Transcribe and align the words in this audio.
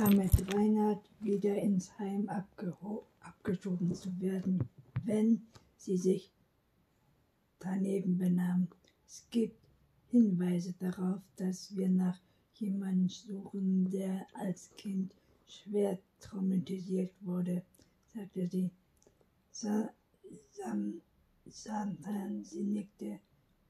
damit 0.00 0.54
Reinhard 0.54 1.04
wieder 1.20 1.54
ins 1.56 1.98
Heim 1.98 2.26
abgeschoben 2.30 3.94
zu 3.94 4.18
werden, 4.18 4.66
wenn 5.04 5.42
sie 5.76 5.98
sich 5.98 6.32
daneben 7.58 8.16
benahm. 8.16 8.68
Es 9.06 9.26
gibt 9.30 9.58
Hinweise 10.10 10.72
darauf, 10.78 11.20
dass 11.36 11.76
wir 11.76 11.90
nach 11.90 12.18
jemandem 12.54 13.10
suchen, 13.10 13.90
der 13.90 14.26
als 14.32 14.70
Kind 14.78 15.12
schwer 15.46 15.98
traumatisiert 16.20 17.12
wurde, 17.20 17.62
sagte 18.14 18.48
sie. 18.48 18.70
Sa 19.50 19.90
sie 22.42 22.62
nickte. 22.62 23.20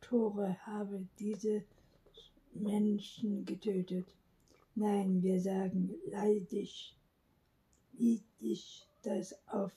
Tore 0.00 0.56
habe 0.64 1.08
diese 1.18 1.64
Menschen 2.54 3.44
getötet. 3.44 4.06
Nein, 4.74 5.22
wir 5.22 5.40
sagen 5.40 5.94
leidig, 6.06 6.96
leidig 7.98 8.86
das 9.02 9.34
auf 9.48 9.72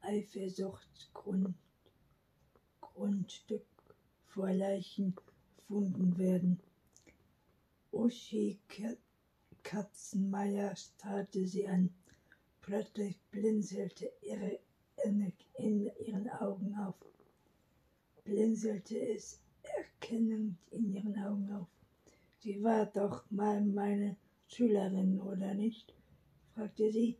Eifersuchtsgrund 0.00 1.54
Grundstück 2.80 3.66
vor 4.26 4.52
Leichen 4.52 5.14
gefunden 5.14 6.18
werden. 6.18 6.60
Uschi 7.92 8.58
Katzenmeier 9.62 10.74
starrte 10.76 11.46
sie 11.46 11.66
an. 11.66 11.90
Plötzlich 12.60 13.18
blinzelte 13.30 14.10
ihre 14.22 14.58
in 15.54 15.90
ihren 16.06 16.28
Augen 16.28 16.74
auf. 16.74 16.94
Blinzelte 18.24 18.98
es 18.98 19.40
erkennend 19.62 20.58
in 20.70 20.92
ihren 20.92 21.18
Augen 21.18 21.52
auf. 21.52 21.79
Sie 22.42 22.62
war 22.62 22.86
doch 22.86 23.30
mal 23.30 23.62
meine 23.62 24.16
Schülerin, 24.46 25.20
oder 25.20 25.52
nicht? 25.52 25.94
fragte 26.54 26.90
sie. 26.90 27.18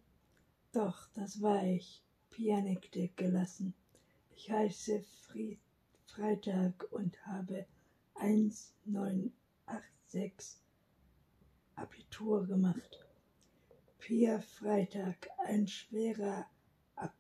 Doch, 0.72 1.10
das 1.12 1.42
war 1.42 1.62
ich. 1.62 2.02
Pia 2.30 2.62
nickte 2.62 3.08
gelassen. 3.16 3.74
Ich 4.30 4.50
heiße 4.50 5.02
Fried 5.02 5.60
Freitag 6.06 6.90
und 6.90 7.27
habe 7.27 7.66
1986 8.14 10.62
Abitur 11.74 12.46
gemacht. 12.46 13.06
Pia 13.98 14.40
Freitag, 14.40 15.28
ein 15.46 15.66
schwerer 15.66 16.46
Ab, 16.96 17.14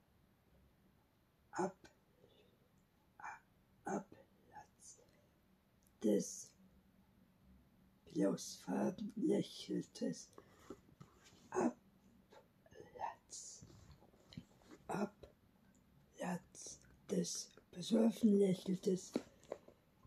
Ab, 1.52 1.76
Abplatz 3.84 5.02
des 6.02 6.49
Bloßfarben 8.12 9.12
lächeltes 9.16 10.28
Abplatz, 11.50 11.76
Abplatz 14.88 16.80
des 17.10 17.50
besoffen 17.70 18.38
lächeltes, 18.38 19.12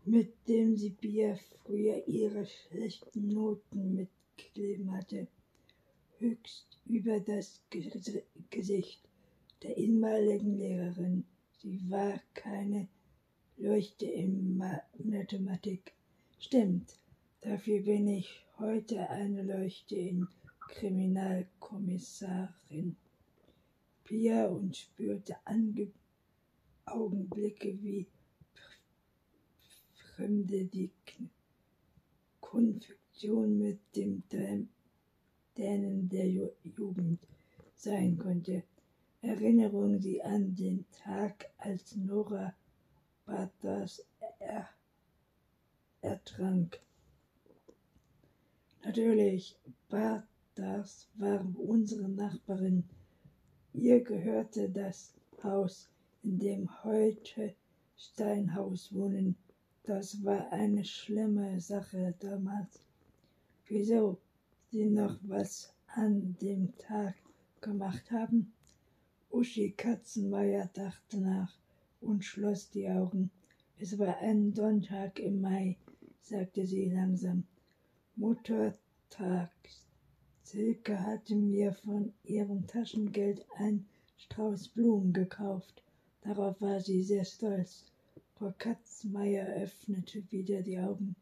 mit 0.04 0.34
dem 0.48 0.76
sie 0.76 0.90
Bia 0.90 1.38
früher 1.64 2.06
ihre 2.06 2.46
schlechten 2.46 3.28
Noten 3.28 3.94
mitkleben 3.94 4.92
hatte, 4.92 5.26
höchst 6.18 6.78
über 6.86 7.20
das 7.20 7.60
Gesicht 8.50 9.00
der 9.62 9.76
ehemaligen 9.78 10.58
Lehrerin. 10.58 11.24
Sie 11.62 11.80
war 11.90 12.20
keine 12.34 12.88
Leuchte 13.56 14.04
in 14.04 14.58
Mathematik. 14.98 15.92
Stimmt, 16.38 16.98
dafür 17.44 17.82
bin 17.82 18.08
ich 18.08 18.46
heute 18.58 19.10
eine 19.10 19.42
Leuchte 19.42 19.96
in 19.96 20.26
Kriminalkommissarin. 20.68 22.96
Pia 24.02 24.46
und 24.46 24.74
spürte 24.76 25.36
angeblich 25.44 25.94
Augenblicke 26.86 27.82
wie 27.82 28.06
Fremde 30.14 30.66
die 30.66 30.90
Konfektion 32.40 33.58
mit 33.58 33.80
dem 33.96 34.22
Dänen 34.28 34.68
der 36.08 36.28
Jugend 36.28 37.20
sein 37.74 38.16
konnte. 38.18 38.62
Erinnerung 39.22 40.00
sie 40.00 40.22
an 40.22 40.54
den 40.54 40.84
Tag, 40.92 41.50
als 41.58 41.96
Nora 41.96 42.54
Batas 43.24 44.04
er, 44.38 44.68
ertrank. 46.02 46.78
Natürlich, 48.86 49.56
Batas 49.88 51.08
war 51.14 51.42
unsere 51.56 52.06
Nachbarin. 52.06 52.84
Ihr 53.72 54.04
gehörte 54.04 54.68
das 54.68 55.14
Haus 55.42 55.88
in 56.22 56.38
dem 56.38 56.84
heute 56.84 57.54
Steinhaus 57.96 58.92
wohnen. 58.92 59.36
Das 59.84 60.22
war 60.22 60.52
eine 60.52 60.84
schlimme 60.84 61.58
Sache 61.60 62.14
damals. 62.20 62.78
Wieso 63.68 64.18
sie 64.70 64.84
noch 64.84 65.16
was 65.22 65.72
an 65.86 66.36
dem 66.42 66.76
Tag 66.76 67.14
gemacht 67.62 68.10
haben? 68.10 68.52
Uschi 69.30 69.70
Katzenmeier 69.70 70.68
dachte 70.74 71.20
nach 71.20 71.56
und 72.02 72.22
schloss 72.22 72.68
die 72.68 72.90
Augen. 72.90 73.30
Es 73.78 73.98
war 73.98 74.18
ein 74.18 74.52
Sonntag 74.52 75.20
im 75.20 75.40
Mai, 75.40 75.78
sagte 76.20 76.66
sie 76.66 76.90
langsam. 76.90 77.44
Muttertag. 78.16 79.50
Silke 80.44 81.00
hatte 81.00 81.34
mir 81.34 81.72
von 81.72 82.12
ihrem 82.22 82.64
Taschengeld 82.68 83.44
ein 83.56 83.86
Strauß 84.18 84.68
Blumen 84.68 85.12
gekauft. 85.12 85.82
Darauf 86.20 86.60
war 86.60 86.78
sie 86.78 87.02
sehr 87.02 87.24
stolz. 87.24 87.84
Frau 88.36 88.54
Katzmeier 88.56 89.46
öffnete 89.56 90.22
wieder 90.30 90.62
die 90.62 90.78
Augen. 90.78 91.16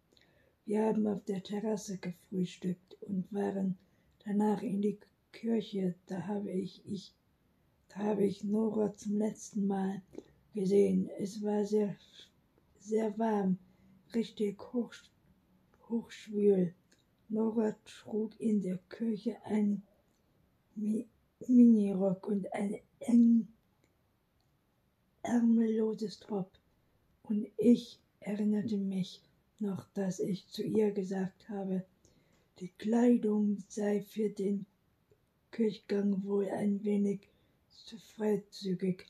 Wir 0.66 0.84
haben 0.84 1.06
auf 1.06 1.24
der 1.24 1.42
Terrasse 1.42 1.96
gefrühstückt 1.96 2.98
und 3.00 3.32
waren 3.32 3.78
danach 4.26 4.60
in 4.62 4.82
die 4.82 4.98
Kirche. 5.32 5.94
Da 6.08 6.26
habe 6.26 6.50
ich, 6.50 6.82
ich, 6.84 7.14
da 7.88 8.00
habe 8.00 8.24
ich 8.24 8.44
Nora 8.44 8.94
zum 8.96 9.16
letzten 9.16 9.66
Mal 9.66 10.02
gesehen. 10.52 11.08
Es 11.18 11.42
war 11.42 11.64
sehr, 11.64 11.96
sehr 12.78 13.18
warm, 13.18 13.56
richtig 14.14 14.60
hoch, 14.74 14.92
hochschwül. 15.88 16.74
Nora 17.32 17.74
trug 17.86 18.38
in 18.40 18.60
der 18.60 18.78
Kirche 18.90 19.42
einen 19.46 19.82
Minirock 20.76 22.26
und 22.26 22.52
einen 22.52 22.78
engen 23.00 23.48
ärmelloses 25.22 26.20
Top. 26.20 26.50
Und 27.22 27.48
ich 27.56 27.98
erinnerte 28.20 28.76
mich 28.76 29.22
noch, 29.60 29.88
dass 29.94 30.20
ich 30.20 30.46
zu 30.48 30.62
ihr 30.62 30.90
gesagt 30.90 31.48
habe, 31.48 31.86
die 32.58 32.68
Kleidung 32.68 33.64
sei 33.66 34.02
für 34.02 34.28
den 34.28 34.66
Kirchgang 35.52 36.22
wohl 36.24 36.50
ein 36.50 36.84
wenig 36.84 37.20
zu 37.70 37.96
freizügig. 37.96 39.06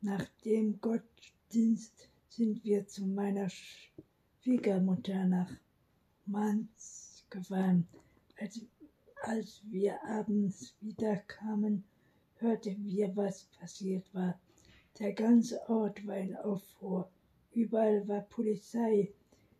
Nach 0.00 0.26
dem 0.44 0.80
Gottesdienst 0.80 2.08
sind 2.30 2.64
wir 2.64 2.88
zu 2.88 3.06
meiner 3.06 3.48
Schwiegermutter 3.48 5.24
nach 5.24 5.52
Mainz 6.26 6.99
gefahren. 7.30 7.86
Als, 8.38 8.60
als 9.22 9.62
wir 9.70 10.02
abends 10.04 10.74
wiederkamen, 10.80 11.84
hörten 12.36 12.84
wir, 12.84 13.14
was 13.16 13.44
passiert 13.58 14.12
war. 14.14 14.38
Der 14.98 15.12
ganze 15.12 15.60
Ort 15.68 16.06
war 16.06 16.16
in 16.16 16.36
Aufruhr. 16.36 17.10
Überall 17.52 18.06
war 18.08 18.22
Polizei. 18.22 19.12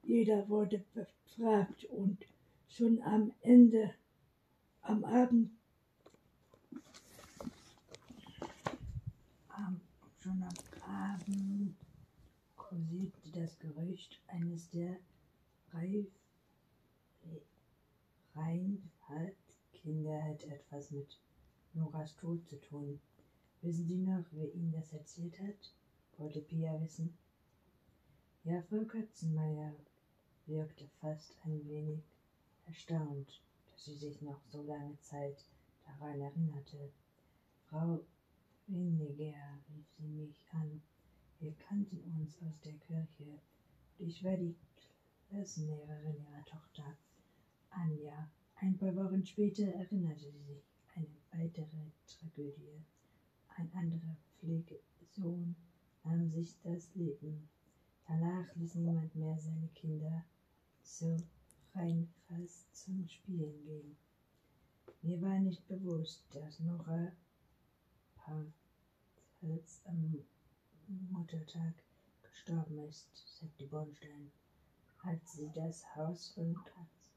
Jeder 0.03 0.49
wurde 0.49 0.85
befragt 0.95 1.85
und 1.87 2.27
schon 2.69 3.03
am 3.03 3.33
Ende, 3.43 3.95
am 4.83 5.05
Abend, 5.05 5.51
am, 9.49 9.81
schon 10.23 10.43
am 10.43 10.55
Abend 10.83 11.77
kursierte 12.57 13.31
das 13.33 13.59
Gerücht, 13.59 14.21
eines 14.29 14.71
der 14.71 14.97
Reinhard-Kinder 18.41 20.17
hätte 20.17 20.47
etwas 20.47 20.91
mit 20.91 21.19
Noras 21.75 22.17
Tod 22.17 22.49
zu 22.49 22.59
tun. 22.59 22.99
Wissen 23.61 23.87
Sie 23.87 23.99
noch, 23.99 24.25
wer 24.31 24.55
Ihnen 24.55 24.73
das 24.73 24.95
erzählt 24.95 25.39
hat? 25.41 25.75
wollte 26.17 26.41
Pia 26.41 26.81
wissen. 26.81 27.15
Ja, 28.45 28.63
Frau 28.63 28.85
Katzenmeier 28.85 29.75
wirkte 30.47 30.87
fast 31.01 31.37
ein 31.45 31.69
wenig 31.69 32.03
erstaunt, 32.67 33.43
dass 33.71 33.85
sie 33.85 33.95
sich 33.95 34.23
noch 34.23 34.41
so 34.51 34.63
lange 34.63 34.99
Zeit 35.01 35.45
daran 35.85 36.21
erinnerte. 36.21 36.91
Frau 37.69 38.01
Weniger 38.67 39.35
rief 39.69 39.87
sie 39.99 40.09
mich 40.09 40.47
an. 40.53 40.81
Wir 41.41 41.53
kannten 41.57 41.99
uns 42.19 42.41
aus 42.43 42.59
der 42.65 42.75
Kirche 42.75 43.39
und 43.99 44.09
ich 44.09 44.25
war 44.25 44.37
die 44.37 44.55
Klassenlehrerin 45.29 46.17
ihrer 46.25 46.45
Tochter 46.47 46.97
Anja, 47.73 48.29
Ein 48.57 48.77
paar 48.77 48.95
Wochen 48.97 49.25
später 49.25 49.65
erinnerte 49.65 50.31
sie 50.31 50.43
sich 50.43 50.65
eine 50.97 51.07
weitere 51.31 51.93
Tragödie. 52.05 52.83
Ein 53.57 53.73
anderer 53.73 54.17
Pflegesohn 54.39 55.55
nahm 56.03 56.29
sich 56.29 56.59
das 56.63 56.93
Leben. 56.95 57.49
Danach 58.07 58.55
ließ 58.57 58.75
niemand 58.75 59.15
mehr 59.15 59.39
seine 59.39 59.69
Kinder 59.69 60.25
so 60.83 61.17
Rheinfest 61.75 62.75
zum 62.75 63.07
Spielen 63.07 63.65
gehen. 63.65 63.97
Mir 65.03 65.23
war 65.23 65.39
nicht 65.39 65.67
bewusst, 65.69 66.25
dass 66.35 66.59
Nora 66.59 67.13
Parts 68.17 69.81
am 69.85 70.25
Muttertag 71.11 71.75
gestorben 72.23 72.81
ist, 72.81 73.09
sagte 73.39 73.67
Bornstein, 73.69 74.33
als 75.05 75.33
sie 75.33 75.51
das 75.55 75.95
Haus 75.95 76.33
von 76.33 76.59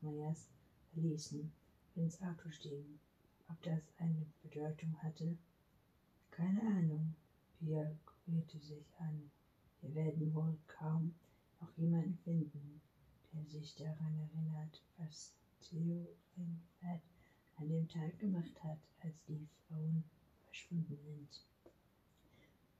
Katzmeyers 0.03 0.49
verließen 0.91 1.49
ins 1.95 2.21
Auto 2.21 2.49
stiegen. 2.49 2.99
Ob 3.47 3.61
das 3.61 3.81
eine 3.97 4.25
Bedeutung 4.41 5.01
hatte? 5.01 5.37
Keine 6.29 6.61
Ahnung. 6.61 7.15
Pia 7.57 7.89
rührte 8.27 8.59
sich 8.59 8.85
an. 8.99 9.31
Wir 9.81 9.95
werden 9.95 10.33
wohl 10.33 10.57
kaum 10.67 11.15
noch 11.61 11.71
jemanden 11.77 12.17
finden, 12.17 12.81
der 13.31 13.45
sich 13.45 13.75
daran 13.75 14.19
erinnert, 14.19 14.81
was 14.97 15.33
Theo 15.61 16.05
Ringfeld 16.37 17.01
an 17.55 17.69
dem 17.69 17.87
Tag 17.87 18.19
gemacht 18.19 18.61
hat, 18.61 18.79
als 19.03 19.15
die 19.29 19.47
Frauen 19.67 20.03
verschwunden 20.45 20.97
sind. 20.97 21.45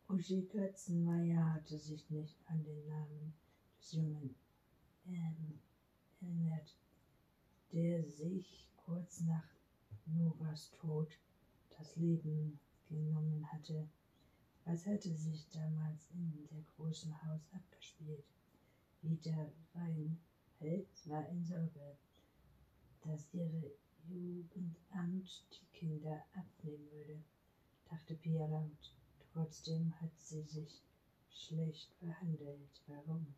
Uschi 0.10 0.42
Götzenmeier 0.42 1.54
hatte 1.54 1.78
sich 1.78 2.10
nicht 2.10 2.38
an 2.48 2.62
den 2.66 2.86
Namen 2.88 3.34
des 3.80 3.94
Jungen 3.94 4.36
ähm, 5.08 5.60
erinnert, 6.22 6.76
der 7.74 8.04
sich 8.08 8.70
kurz 8.86 9.22
nach 9.22 9.48
Noras 10.06 10.70
Tod 10.80 11.12
das 11.76 11.96
Leben 11.96 12.60
genommen 12.88 13.52
hatte. 13.52 13.90
Was 14.64 14.86
hatte 14.86 15.12
sich 15.16 15.50
damals 15.50 16.12
in 16.12 16.48
der 16.52 16.62
großen 16.76 17.12
Haus 17.26 17.42
abgespielt? 17.52 18.24
Wieder 19.02 19.52
rein 19.74 20.20
Hels 20.60 21.10
war 21.10 21.28
in 21.30 21.44
Sorge, 21.44 21.98
dass 23.02 23.34
ihre 23.34 23.72
Jugendamt 24.08 25.44
die 25.52 25.78
Kinder 25.78 26.24
abnehmen 26.36 26.92
würde, 26.92 27.24
dachte 27.90 28.14
Pia 28.14 28.46
laut. 28.46 28.94
Trotzdem 29.34 30.00
hat 30.00 30.12
sie 30.20 30.44
sich 30.44 30.84
schlecht 31.32 32.00
behandelt. 32.00 32.82
Warum? 32.86 33.34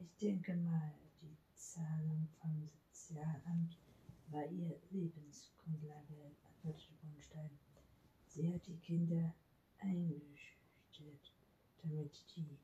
Ich 0.00 0.16
denke 0.16 0.56
mal, 0.56 0.94
die 1.20 1.36
Zahlung 1.54 2.26
vom 2.40 2.70
Sozialamt 2.98 3.78
war 4.26 4.44
ihr 4.50 4.76
Lebensgrundlage, 4.90 6.32
Bornstein. 6.62 7.50
Sie 8.26 8.52
hat 8.52 8.66
die 8.66 8.76
Kinder 8.78 9.34
eingeschüchtert, 9.78 11.32
damit 11.80 12.24
die 12.34 12.58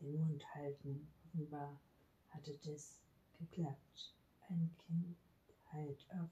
den 0.00 0.18
Mund 0.18 0.44
halten. 0.52 1.08
Offenbar 1.24 1.80
hatte 2.28 2.58
das 2.64 3.00
geklappt. 3.38 4.14
Ein 4.48 4.74
Kind 4.78 5.16
halt 5.72 6.04
auf 6.10 6.30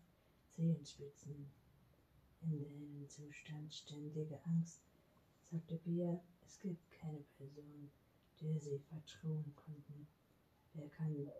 Zehenspitzen. 0.50 1.49
In 2.42 2.50
dem 2.50 3.08
Zustand 3.08 3.72
ständiger 3.72 4.40
Angst 4.44 4.82
sagte 5.52 5.76
Bia, 5.76 6.20
es 6.44 6.58
gibt 6.58 6.90
keine 6.90 7.22
Person, 7.38 7.92
der 8.40 8.58
sie 8.58 8.81
vertrauen 8.81 9.54
konnten. 9.54 10.08
Wer 10.75 10.88
kann 10.88 11.14
die 11.14 11.31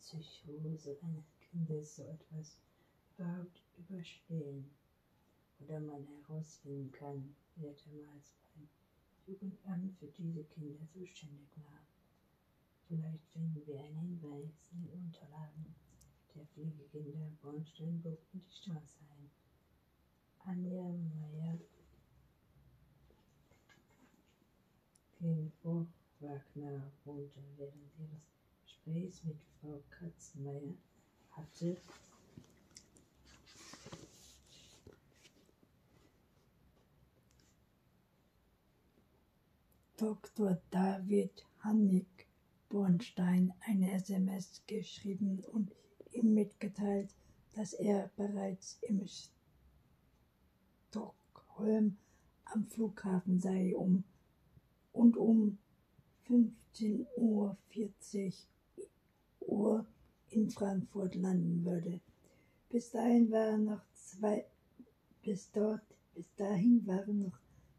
Psychose 0.00 0.98
eines 1.02 1.38
Kindes 1.40 1.96
so 1.96 2.02
etwas 2.04 2.58
überhaupt 3.16 3.62
überstehen? 3.76 4.70
Oder 5.58 5.80
man 5.80 6.06
herausfinden 6.06 6.92
kann, 6.92 7.34
wer 7.56 7.72
damals 7.72 8.34
beim 8.54 8.68
Jugendamt 9.26 9.96
für 9.98 10.08
diese 10.08 10.44
Kinder 10.44 10.86
zuständig 10.86 11.48
war. 11.56 11.80
Vielleicht 12.86 13.26
finden 13.32 13.66
wir 13.66 13.80
einen 13.80 14.20
Hinweis 14.20 14.70
in 14.72 14.82
den 14.82 15.04
Unterlagen 15.04 15.74
der 16.34 16.46
Pflegekinder 16.46 17.30
Bornsteinburg 17.40 18.18
und 18.32 18.44
die 18.44 18.50
Straße 18.50 19.00
ein. 19.18 19.30
Anja 20.40 20.92
Meyer 20.92 21.58
ging 25.18 25.50
Wagner 26.20 26.92
runter 27.04 27.42
während 27.56 27.98
ihres 27.98 28.35
Gesprächs 28.86 29.24
mit 29.24 29.36
Frau 29.60 29.82
Katzenmeier 29.90 30.74
hatte 31.32 31.76
Dr. 39.96 40.62
David 40.70 41.44
Hannig 41.64 42.06
Bornstein 42.68 43.52
eine 43.60 43.90
SMS 43.92 44.62
geschrieben 44.68 45.42
und 45.50 45.74
ihm 46.12 46.34
mitgeteilt, 46.34 47.12
dass 47.54 47.72
er 47.72 48.12
bereits 48.16 48.78
im 48.82 49.04
Stockholm 50.92 51.98
am 52.44 52.66
Flughafen 52.66 53.40
sei 53.40 53.74
um 53.76 54.04
und 54.92 55.16
um 55.16 55.58
15.40 56.28 57.06
Uhr 57.16 57.56
Uhr 59.46 59.86
in 60.30 60.50
Frankfurt 60.50 61.14
landen 61.14 61.64
würde. 61.64 62.00
Bis 62.68 62.90
dahin 62.90 63.30
waren 63.30 63.64
noch 63.64 63.82
zwei, 63.94 64.44
bis 65.22 65.50
dort, 65.52 65.82
bis 66.14 66.34
dahin 66.34 66.86
waren 66.86 67.22
noch 67.22 67.38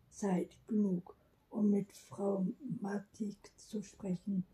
Zeit 0.10 0.58
genug, 0.68 1.16
um 1.50 1.70
mit 1.70 1.92
Frau 1.92 2.46
Matik 2.82 3.38
zu 3.56 3.82
sprechen. 3.82 4.46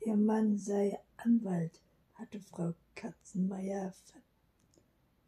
Ihr 0.00 0.16
Mann 0.16 0.58
sei 0.58 0.98
Anwalt, 1.16 1.80
hatte 2.14 2.40
Frau 2.40 2.74
Katzenmeier 2.94 3.92
ver 3.92 4.20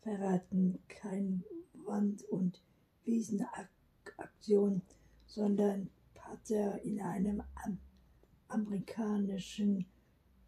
verraten. 0.02 0.78
Kein 0.88 1.44
Wand- 1.84 2.24
und 2.24 2.60
Wiesenaktion, 3.04 4.82
sondern 5.26 5.90
Pater 6.14 6.82
in 6.82 7.00
einem 7.00 7.42
am 7.64 7.78
amerikanischen 8.48 9.86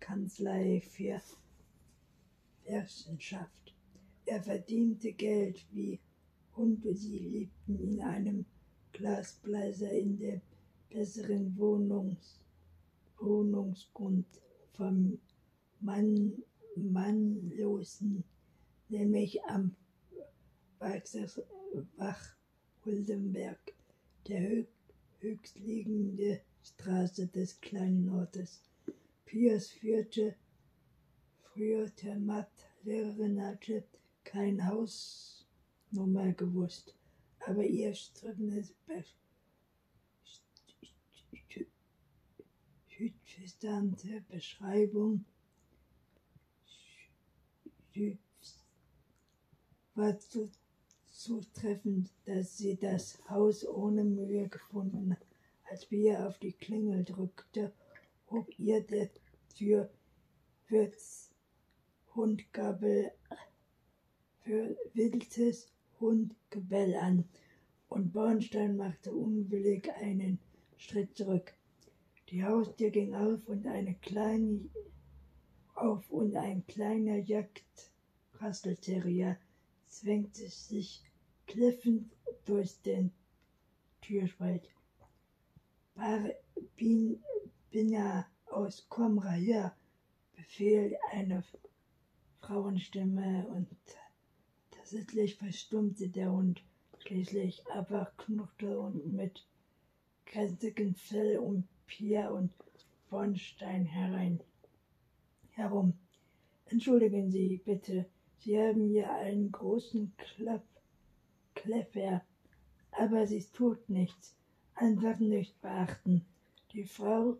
Kanzlei 0.00 0.80
für 0.80 1.20
Wissenschaft. 2.64 3.74
Er 4.26 4.42
verdiente 4.42 5.12
Geld 5.12 5.66
wie 5.72 6.00
Hunde, 6.56 6.94
sie 6.94 7.18
lebten 7.18 7.78
in 7.78 8.00
einem 8.00 8.44
Glasbläser 8.92 9.90
in 9.90 10.18
der 10.18 10.40
besseren 10.90 11.56
Wohnungs 11.56 12.40
Wohnungsgrund 13.20 14.26
vom 14.72 15.18
Mann, 15.80 16.42
Mannlosen, 16.76 18.24
nämlich 18.88 19.42
am 19.44 19.74
Wach 20.78 22.36
Huldenberg, 22.84 23.74
der 24.28 24.66
höchstliegende 25.18 26.40
Straße 26.62 27.26
des 27.26 27.60
kleinen 27.60 28.08
Ortes. 28.10 28.62
Piers 29.28 29.68
führte 29.68 30.34
früher 31.42 31.90
der 32.02 32.16
Mathelehrerin 32.16 33.44
hatte 33.44 33.84
kein 34.24 34.66
Hausnummer 34.66 36.32
gewusst, 36.32 36.94
aber 37.40 37.62
ihr 37.62 37.94
strenges 37.94 38.72
südwestliche 42.88 44.22
Beschreibung 44.30 45.26
war 49.94 50.18
zu, 50.18 50.50
zutreffend, 51.12 52.10
dass 52.24 52.56
sie 52.56 52.76
das 52.76 53.18
Haus 53.28 53.66
ohne 53.66 54.04
Mühe 54.04 54.48
gefunden 54.48 55.12
hat. 55.12 55.26
Als 55.68 55.84
Bia 55.84 56.26
auf 56.26 56.38
die 56.38 56.52
Klingel 56.52 57.04
drückte, 57.04 57.74
hob 58.30 58.58
ihr 58.58 58.80
der 58.82 59.10
Tür 59.54 59.90
Wirts 60.68 61.30
Hundgabel 62.14 63.10
für 64.40 64.76
wildes 64.94 65.68
Hundgebell 66.00 66.94
an 66.96 67.28
und 67.88 68.12
Bornstein 68.12 68.76
machte 68.76 69.12
unwillig 69.12 69.90
einen 69.94 70.38
Schritt 70.76 71.16
zurück. 71.16 71.54
Die 72.30 72.44
Haustür 72.44 72.90
ging 72.90 73.14
auf 73.14 73.48
und 73.48 73.66
eine 73.66 73.94
kleine 73.94 74.68
auf 75.74 76.10
und 76.10 76.36
ein 76.36 76.66
kleiner 76.66 77.16
Jagdrasselterrier 77.16 79.38
zwängte 79.86 80.48
sich 80.48 81.02
kläffend 81.46 82.12
durch 82.44 82.82
den 82.82 83.10
Türspalt. 84.02 84.68
Bina 87.70 88.26
aus 88.46 88.88
Komra 88.88 89.32
her, 89.32 89.76
Befehl 90.34 90.96
eine 91.12 91.44
Frauenstimme 92.40 93.46
und 93.48 93.68
tatsächlich 94.70 95.36
verstummte 95.36 96.08
der 96.08 96.32
Hund 96.32 96.62
schließlich, 97.00 97.62
aber 97.74 98.10
knurrte 98.16 98.78
und 98.78 99.12
mit 99.12 99.46
gränsigem 100.24 100.94
Fell 100.94 101.38
um 101.38 101.68
Pia 101.86 102.30
und 102.30 102.52
Bornstein 103.10 103.84
herein 103.84 104.40
herum. 105.50 105.92
Entschuldigen 106.66 107.30
Sie 107.30 107.60
bitte, 107.64 108.06
Sie 108.38 108.58
haben 108.58 108.88
hier 108.88 109.12
einen 109.12 109.52
großen 109.52 110.14
Klapp, 110.16 110.64
Kläffer, 111.54 112.24
aber 112.92 113.26
sie 113.26 113.44
tut 113.52 113.90
nichts, 113.90 114.34
einfach 114.74 115.18
nicht 115.18 115.60
beachten. 115.60 116.24
Die 116.72 116.84
Frau 116.84 117.36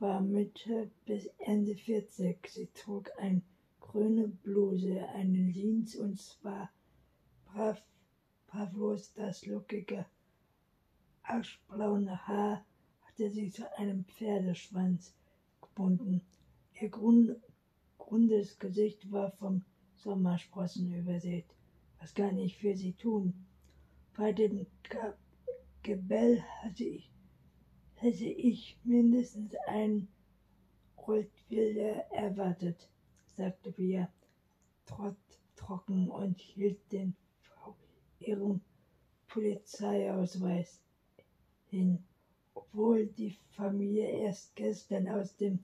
war 0.00 0.20
Mitte 0.22 0.90
bis 1.04 1.26
Ende 1.38 1.76
40. 1.76 2.46
Sie 2.48 2.68
trug 2.74 3.10
eine 3.18 3.42
grüne 3.80 4.28
Bluse, 4.28 5.06
einen 5.10 5.52
Jeans 5.52 5.94
und 5.96 6.18
zwar 6.18 6.70
brav, 7.44 7.82
bravlos 8.46 9.12
das 9.12 9.44
lockige, 9.46 10.06
aschblaue 11.22 12.26
Haar 12.26 12.64
hatte 13.02 13.30
sie 13.30 13.50
zu 13.50 13.70
einem 13.76 14.04
Pferdeschwanz 14.04 15.14
gebunden. 15.60 16.22
Ihr 16.80 16.88
Grund, 16.88 17.36
rundes 17.98 18.58
Gesicht 18.58 19.12
war 19.12 19.30
vom 19.32 19.64
Sommersprossen 19.96 20.94
übersät. 20.94 21.44
Was 22.00 22.14
kann 22.14 22.38
ich 22.38 22.56
für 22.56 22.74
Sie 22.74 22.94
tun? 22.94 23.34
Bei 24.16 24.32
dem 24.32 24.66
Gebell 25.82 26.42
hatte 26.62 26.84
ich, 26.84 27.09
hätte 28.00 28.24
ich 28.24 28.78
mindestens 28.82 29.54
einen 29.66 30.08
Rottweiler 30.96 32.10
erwartet, 32.10 32.88
sagte 33.36 33.72
Bia 33.72 34.08
trocken 35.56 36.08
und 36.08 36.40
hielt 36.40 36.80
den 36.92 37.14
Frau 37.42 37.76
ihren 38.18 38.62
Polizeiausweis 39.28 40.80
hin, 41.68 42.02
obwohl 42.54 43.06
die 43.06 43.36
Familie 43.50 44.08
erst 44.08 44.56
gestern 44.56 45.06
aus 45.08 45.36
dem 45.36 45.58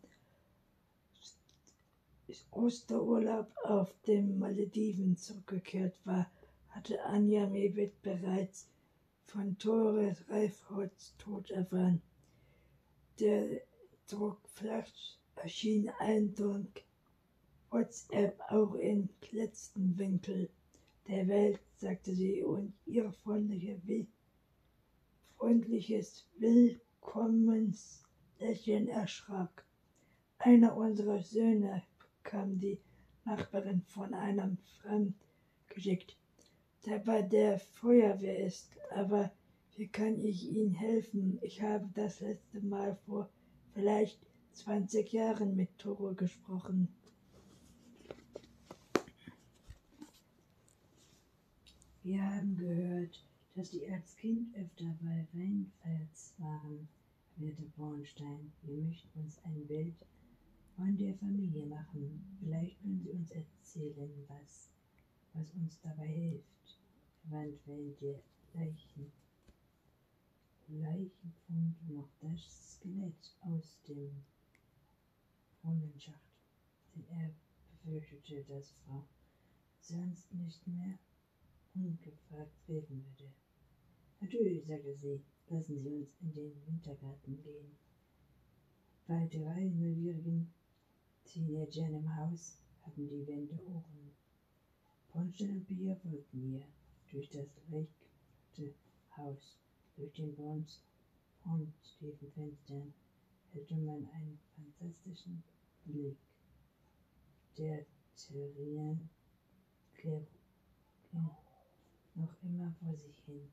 Osterurlaub 2.51 3.51
auf 3.65 3.95
den 4.07 4.39
Malediven 4.39 5.17
zurückgekehrt 5.17 5.95
war, 6.05 6.31
hatte 6.69 7.03
Anja 7.05 7.47
Mebit 7.47 8.03
bereits 8.03 8.69
von 9.25 9.57
Tore 9.59 10.15
Reifholz 10.29 11.15
Tod 11.17 11.51
erfahren. 11.51 12.03
Der 13.19 13.63
Druckflash 14.09 15.17
erschien 15.37 15.89
eindeutig 15.99 16.85
WhatsApp 17.71 18.39
auch 18.49 18.75
im 18.75 19.09
letzten 19.31 19.99
Winkel 19.99 20.51
der 21.09 21.27
Welt, 21.27 21.59
sagte 21.77 22.15
sie, 22.15 22.43
und 22.43 22.75
ihr 22.85 23.11
freundliche, 23.13 23.81
freundliches 25.39 26.29
Willkommenslächeln 26.37 28.89
erschrak. 28.89 29.65
Einer 30.39 30.77
unserer 30.77 31.23
Söhne 31.23 31.85
kam 32.23 32.59
die 32.59 32.79
Nachbarin 33.25 33.81
von 33.81 34.13
einem 34.13 34.59
Fremd 34.83 35.15
geschickt, 35.69 36.19
der 36.85 36.99
bei 36.99 37.23
der 37.23 37.61
Feuerwehr 37.61 38.45
ist. 38.45 38.77
Aber 38.91 39.33
wie 39.77 39.89
kann 39.89 40.19
ich 40.19 40.49
Ihnen 40.49 40.73
helfen? 40.73 41.39
Ich 41.43 41.61
habe 41.63 41.89
das 41.95 42.21
letzte 42.21 42.61
Mal 42.61 42.97
vor 43.05 43.29
vielleicht 43.75 44.19
20 44.53 45.13
Jahren 45.13 45.55
mit 45.55 45.79
Toro 45.79 46.15
gesprochen. 46.15 46.89
Wir 52.03 52.23
haben 52.23 52.57
gehört, 52.57 53.23
dass 53.55 53.71
Sie 53.71 53.87
als 53.91 54.17
Kind 54.17 54.55
öfter 54.57 54.97
bei 55.03 55.27
Rheinfels 55.35 56.35
waren, 56.39 56.89
Werte 57.37 57.65
Bornstein. 57.77 58.53
Wir 58.63 58.77
möchten 58.83 59.21
uns 59.21 59.39
ein 59.45 59.67
Bild 59.67 59.97
von 60.77 60.97
der 60.97 61.15
Familie 61.17 61.67
machen. 61.67 62.39
Vielleicht 62.41 62.81
können 62.81 63.01
Sie 63.01 63.11
uns 63.11 63.31
erzählen, 63.31 64.11
was, 64.29 64.71
was 65.35 65.53
uns 65.55 65.79
dabei 65.83 66.07
hilft. 66.07 66.79
Wandwellen 67.25 67.97
der 68.01 68.21
Leichen. 68.55 69.13
Leichenfund 70.69 71.89
noch 71.89 72.09
das 72.21 72.75
Skelett 72.75 73.37
aus 73.41 73.79
dem 73.87 74.25
Brunnenschacht, 75.63 76.33
denn 76.95 77.05
er 77.09 77.35
befürchtete, 77.71 78.45
dass 78.45 78.73
Frau 78.85 79.07
sonst 79.81 80.33
nicht 80.35 80.67
mehr 80.67 80.99
ungefragt 81.75 82.69
werden 82.69 83.05
würde. 83.05 83.33
Natürlich, 84.21 84.67
sagte 84.67 84.95
sie, 84.95 85.23
lassen 85.49 85.79
Sie 85.79 85.89
uns 85.89 86.09
in 86.21 86.33
den 86.33 86.67
Wintergarten 86.67 87.41
gehen. 87.43 87.77
Bei 89.07 89.27
drei 89.29 89.69
neugierigen 89.69 90.53
Teenagern 91.25 91.95
im 91.95 92.17
Haus 92.17 92.59
hatten 92.83 93.09
die 93.09 93.27
Wände 93.27 93.55
Ohren. 93.67 94.11
Bornstein 95.13 95.51
und 95.51 95.67
Bier 95.67 95.97
folgten 95.97 96.51
mir 96.51 96.67
durch 97.11 97.29
das 97.31 97.47
leichte 97.69 98.75
Haus, 99.17 99.59
durch 99.97 100.13
den 100.13 100.35
Bronze 100.35 100.81
und 101.45 101.73
tiefen 101.99 102.31
Fenstern 102.33 102.93
hätte 103.53 103.77
man 103.77 104.07
einen 104.11 104.39
fantastischen 104.55 105.43
Blick. 105.85 106.19
Der 107.57 107.87
Terrien 108.17 109.09
noch 112.15 112.37
immer 112.43 112.73
vor 112.81 112.97
sich 112.97 113.19
hin, 113.25 113.49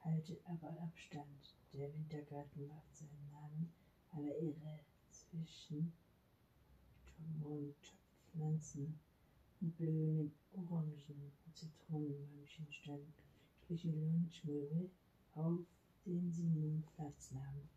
haltet 0.00 0.40
aber 0.46 0.70
Abstand. 0.80 1.54
Der 1.72 1.92
Wintergarten 1.94 2.66
macht 2.66 2.96
seinen 2.96 3.30
Namen 3.30 3.72
aller 4.12 4.34
Ehre 4.34 4.80
zwischen 5.10 5.92
Pflanzen 8.32 8.98
und 9.60 9.76
blühenden 9.76 10.32
Orangen 10.52 11.32
und 11.46 11.56
Zitronenbäumchen 11.56 12.72
standen 12.72 13.12
schliche 13.66 13.88
Lunchmöbel, 13.90 14.90
auf 15.36 15.60
denen 16.04 16.32
sie 16.32 16.48
nun 16.48 16.82
Platz 16.94 17.30
nahmen. 17.32 17.68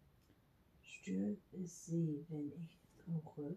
Stört 0.81 1.39
es 1.53 1.85
Sie, 1.85 2.25
wenn 2.29 2.51
ich 2.63 2.79
rauche? 3.07 3.55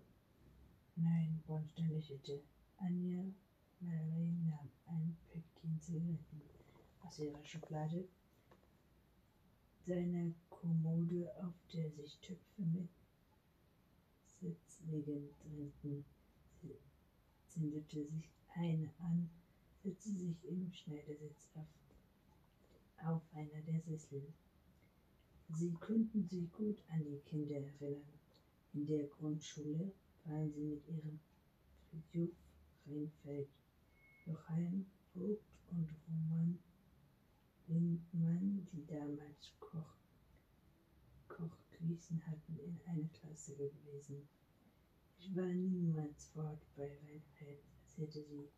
Nein, 0.97 1.43
Bornstein 1.47 1.91
lächelte. 1.91 2.43
Anja 2.79 3.25
Mallory 3.81 4.33
nahm 4.45 4.71
ein 4.87 5.17
Päckchen 5.31 5.81
Zigaretten 5.81 6.43
aus 7.03 7.19
ihrer 7.19 7.45
Schublade, 7.45 8.09
seiner 9.87 10.33
Kommode, 10.51 11.31
auf 11.43 11.55
der 11.73 11.91
sich 11.91 12.19
Töpfe 12.19 12.63
mit 12.63 12.89
Sitzwegen 14.41 15.29
drängten. 15.45 16.05
Sie 16.61 16.77
zündete 17.49 18.05
sich 18.05 18.31
eine 18.55 18.91
an, 18.99 19.31
setzte 19.83 20.11
sich 20.11 20.45
im 20.45 20.73
Schneidersitz 20.73 21.49
auf, 21.55 21.67
auf 23.05 23.23
einer 23.35 23.63
der 23.63 23.81
Sessel. 23.81 24.33
Sie 25.49 25.73
konnten 25.73 26.27
sich 26.29 26.51
gut 26.53 26.83
an 26.89 27.05
die 27.05 27.21
Kinder 27.29 27.57
erinnern. 27.57 28.19
In 28.73 28.87
der 28.87 29.05
Grundschule 29.05 29.93
waren 30.25 30.53
sie 30.53 30.63
mit 30.63 30.89
ihrem 30.89 31.21
Fritjof 31.91 32.37
Reinfeld, 32.87 33.49
Joachim 34.27 34.87
Vogt 35.13 35.45
und 35.71 35.89
Roman 36.09 36.59
Lindmann, 37.69 38.67
die 38.73 38.85
damals 38.87 39.53
Koch 39.61 39.97
Kochquizen 41.29 42.21
hatten, 42.27 42.59
in 42.59 42.81
einer 42.87 43.09
Klasse 43.09 43.55
gewesen. 43.55 44.29
Ich 45.19 45.35
war 45.37 45.47
niemals 45.47 46.27
fort 46.35 46.61
bei 46.77 46.85
Reinfeld, 46.85 47.61
erzählte 47.85 48.25
sie, 48.25 48.49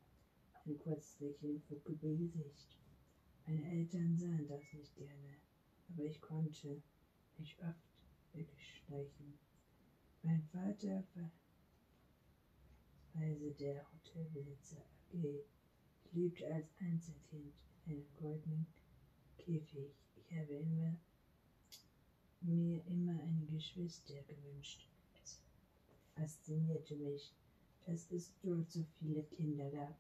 ein 0.65 0.79
kurzes 0.79 1.21
Lächeln 1.21 1.63
ihr 1.69 1.81
Gesicht. 1.81 2.84
Meine 3.47 3.71
Eltern 3.71 4.17
sahen 4.17 4.47
das 4.49 4.73
nicht 4.73 4.97
gerne, 4.97 5.37
aber 5.91 6.05
ich 6.05 6.19
konnte 6.21 6.83
mich 7.37 7.57
oft 7.61 7.95
wegschleichen. 8.33 9.39
Mein 10.23 10.43
Vater 10.45 11.05
war 11.15 11.31
Weise 13.13 13.51
der 13.53 13.85
Hotelbesitzer 13.93 14.79
AG. 15.13 15.45
Ich 16.05 16.13
lebte 16.13 16.53
als 16.53 16.71
Einzelkind 16.81 17.53
in 17.85 17.93
einem 17.93 18.07
goldenen 18.19 18.67
Käfig. 19.37 19.93
Ich 20.17 20.39
habe 20.39 20.55
immer, 20.55 20.97
mir 22.41 22.83
immer 22.87 23.21
eine 23.21 23.45
Geschwister 23.47 24.23
gewünscht. 24.23 24.89
Es 25.23 25.43
faszinierte 26.15 26.97
mich, 26.97 27.35
dass 27.85 28.11
es 28.11 28.33
dort 28.41 28.71
so 28.71 28.83
viele 28.99 29.23
Kinder 29.25 29.71
gab. 29.71 29.99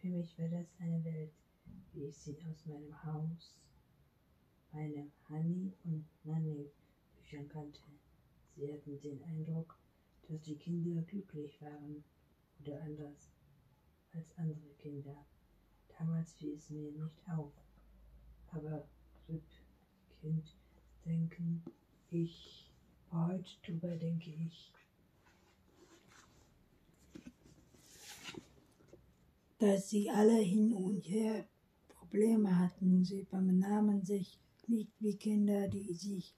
Für 0.00 0.08
mich 0.08 0.38
war 0.38 0.48
das 0.48 0.66
eine 0.78 1.02
Welt, 1.04 1.32
wie 1.92 2.04
ich 2.04 2.16
sie 2.16 2.36
aus 2.50 2.66
meinem 2.66 3.04
Haus, 3.04 3.58
meinem 4.72 5.10
Honey 5.28 5.72
und 5.84 6.04
Nanny 6.24 6.70
Büchern 7.16 7.48
kannte. 7.48 7.80
Sie 8.56 8.72
hatten 8.72 9.00
den 9.00 9.22
Eindruck, 9.24 9.76
dass 10.28 10.40
die 10.42 10.56
Kinder 10.56 11.02
glücklich 11.02 11.60
waren 11.60 12.04
oder 12.60 12.80
anders. 12.82 13.30
als 14.12 14.36
andere 14.36 14.72
Kinder. 14.78 15.26
Damals 15.98 16.34
fiel 16.34 16.54
es 16.54 16.70
mir 16.70 16.92
nicht 16.92 17.28
auf. 17.28 17.52
Aber 18.52 18.86
Kind, 20.20 20.56
denken 21.04 21.62
ich, 22.10 22.70
heute 23.10 23.50
drüber 23.64 23.96
denke 23.96 24.30
ich. 24.30 24.72
dass 29.58 29.88
sie 29.88 30.10
alle 30.10 30.38
hin 30.40 30.74
und 30.74 31.08
her 31.08 31.46
Probleme 32.14 32.56
hatten. 32.60 33.04
Sie 33.04 33.26
benahmen 33.28 34.04
sich 34.04 34.38
nicht 34.68 34.92
wie 35.00 35.16
Kinder, 35.16 35.66
die 35.66 35.92
sich 35.92 36.32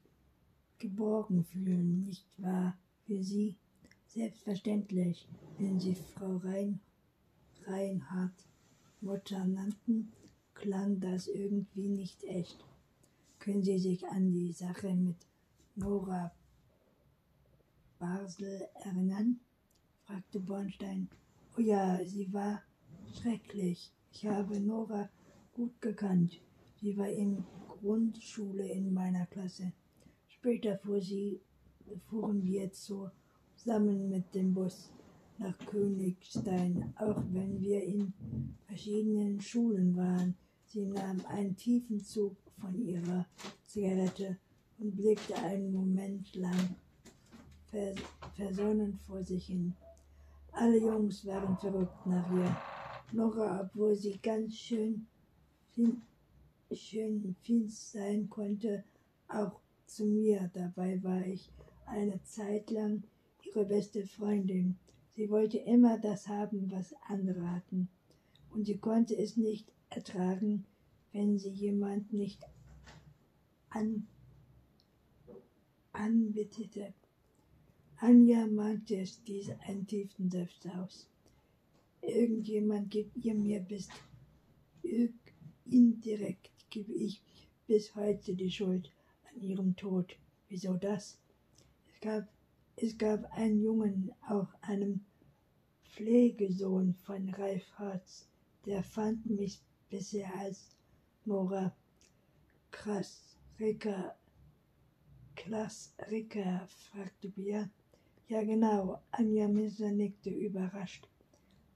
geborgen 0.79 1.45
fühlen, 1.45 2.01
nicht 2.01 2.27
wahr? 2.39 2.79
Für 3.05 3.23
sie 3.23 3.59
selbstverständlich, 4.07 5.29
wenn 5.59 5.79
sie 5.79 5.95
Frau 5.95 6.39
Rein, 6.39 6.81
Reinhardt 7.67 8.49
Mutter 9.03 9.45
nannten, 9.45 10.13
klang 10.55 10.99
das 10.99 11.29
irgendwie 11.29 11.89
nicht 11.89 12.25
echt. 12.25 12.65
Können 13.39 13.63
Sie 13.63 13.79
sich 13.79 14.09
an 14.09 14.33
die 14.33 14.53
Sache 14.53 14.95
mit 14.95 15.17
Nora 15.75 16.33
Basel 17.99 18.67
erinnern? 18.83 19.41
fragte 20.07 20.41
Bornstein. 20.41 21.11
Oh 21.59 21.61
ja, 21.61 22.03
sie 22.03 22.33
war 22.33 22.63
schrecklich. 23.21 23.93
Ich 24.11 24.27
habe 24.27 24.59
Nora 24.59 25.11
gut 25.57 25.81
gekannt. 25.81 26.39
Sie 26.83 26.99
war 26.99 27.09
in 27.09 27.43
Grundschule 27.81 28.69
in 28.69 28.93
meiner 28.93 29.25
Klasse. 29.25 29.73
Später 30.29 30.77
fuhr 30.77 31.01
sie, 31.01 31.41
fuhren 32.11 32.45
wir 32.45 32.71
zusammen 32.73 34.11
mit 34.11 34.35
dem 34.35 34.53
Bus 34.53 34.93
nach 35.39 35.57
Königstein, 35.65 36.93
auch 36.99 37.23
wenn 37.33 37.59
wir 37.59 37.83
in 37.83 38.13
verschiedenen 38.67 39.41
Schulen 39.41 39.97
waren. 39.97 40.35
Sie 40.67 40.85
nahm 40.85 41.25
einen 41.27 41.57
tiefen 41.57 42.05
Zug 42.05 42.37
von 42.61 42.79
ihrer 42.87 43.27
Zigarette 43.65 44.37
und 44.79 44.95
blickte 44.95 45.37
einen 45.37 45.73
Moment 45.73 46.35
lang 46.35 46.77
vers 47.71 47.97
versonnen 48.35 48.99
vor 49.07 49.25
sich 49.25 49.47
hin. 49.47 49.75
Alle 50.53 50.79
Jungs 50.79 51.25
waren 51.25 51.57
verrückt 51.57 52.07
nach 52.07 52.31
ihr. 52.31 52.55
Nora, 53.13 53.63
obwohl 53.63 53.95
sie 53.95 54.19
ganz 54.19 54.55
schön, 54.57 55.07
schön 56.73 57.37
fies 57.43 57.93
sein 57.93 58.29
konnte, 58.29 58.85
auch 59.29 59.61
zu 59.87 60.07
mir. 60.07 60.51
Dabei 60.55 61.03
war 61.03 61.25
ich 61.27 61.51
eine 61.87 62.23
Zeit 62.23 62.71
lang 62.71 63.03
ihre 63.43 63.65
beste 63.65 64.07
Freundin. 64.07 64.77
Sie 65.11 65.31
wollte 65.31 65.59
immer 65.59 65.99
das 65.99 66.29
haben, 66.29 66.71
was 66.71 66.95
andere 67.09 67.51
hatten. 67.51 67.89
Und 68.51 68.65
sie 68.67 68.79
konnte 68.79 69.17
es 69.17 69.37
nicht 69.37 69.71
ertragen, 69.91 70.65
wenn 71.13 71.39
sie 71.39 71.51
jemand 71.51 72.13
nicht 72.13 72.43
an, 73.71 74.07
anbittete. 75.93 76.93
Anja 77.99 78.47
mahnte 78.47 78.97
es 78.97 79.23
dies 79.25 79.51
einen 79.67 79.87
tiefen 79.87 80.31
Seufzer 80.31 80.83
aus. 80.83 81.09
Irgendjemand 82.03 82.91
gibt 82.91 83.17
ihr 83.17 83.35
mir 83.35 83.61
bis 83.61 83.89
indirekt 85.71 86.51
gebe 86.71 86.93
ich 86.93 87.23
bis 87.67 87.95
heute 87.95 88.35
die 88.35 88.51
Schuld 88.51 88.93
an 89.29 89.41
ihrem 89.41 89.77
Tod. 89.77 90.17
Wieso 90.49 90.75
das? 90.75 91.19
Es 91.93 92.01
gab, 92.01 92.29
es 92.77 92.97
gab 92.99 93.25
einen 93.33 93.61
Jungen, 93.61 94.13
auch 94.29 94.49
einem 94.63 95.05
Pflegesohn 95.85 96.95
von 96.95 97.31
Ralf 97.31 97.71
Hartz, 97.79 98.29
der 98.67 98.83
fand 98.83 99.25
mich 99.27 99.63
bisher 99.89 100.33
als 100.39 100.77
Nora 101.25 101.75
Krass 102.71 103.37
Ricker, 103.59 104.15
Klaas 105.35 105.95
Ricker, 106.11 106.67
fragte 106.69 107.29
Bia. 107.31 107.71
Ja, 108.29 108.43
genau, 108.43 109.01
Anja 109.13 109.49
Messer 109.49 109.91
nickte 109.91 110.31
überrascht. 110.31 111.09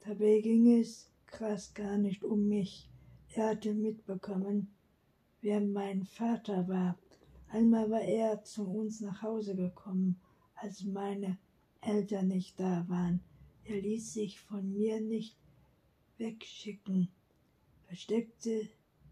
Dabei 0.00 0.40
ging 0.40 0.80
es 0.80 1.10
krass 1.26 1.72
gar 1.72 1.96
nicht 1.96 2.22
um 2.24 2.48
mich. 2.48 2.89
Er 3.32 3.50
hatte 3.50 3.72
mitbekommen, 3.74 4.74
wer 5.40 5.60
mein 5.60 6.04
Vater 6.04 6.66
war. 6.66 6.98
Einmal 7.48 7.88
war 7.88 8.00
er 8.00 8.42
zu 8.42 8.66
uns 8.66 9.00
nach 9.00 9.22
Hause 9.22 9.54
gekommen, 9.54 10.20
als 10.56 10.82
meine 10.82 11.38
Eltern 11.80 12.26
nicht 12.26 12.58
da 12.58 12.84
waren. 12.88 13.20
Er 13.64 13.80
ließ 13.80 14.14
sich 14.14 14.40
von 14.40 14.72
mir 14.72 15.00
nicht 15.00 15.36
wegschicken, 16.18 17.08
versteckte, 17.86 18.68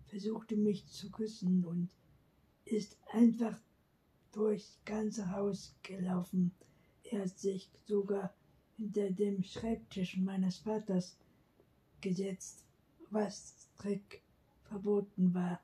versuchte 0.07 0.57
mich 0.57 0.85
zu 0.88 1.11
küssen 1.12 1.64
und 1.64 1.88
ist 2.64 2.98
einfach 3.12 3.57
durchs 4.33 4.81
ganze 4.85 5.31
Haus 5.31 5.76
gelaufen. 5.85 6.50
Er 7.04 7.22
hat 7.22 7.38
sich 7.38 7.70
sogar 7.87 8.35
hinter 8.76 9.11
dem 9.11 9.44
Schreibtisch 9.44 10.16
meines 10.16 10.59
Vaters 10.59 11.16
gesetzt, 12.00 12.64
was 13.11 13.58
strikt 13.78 14.22
verboten 14.64 15.32
war. 15.34 15.60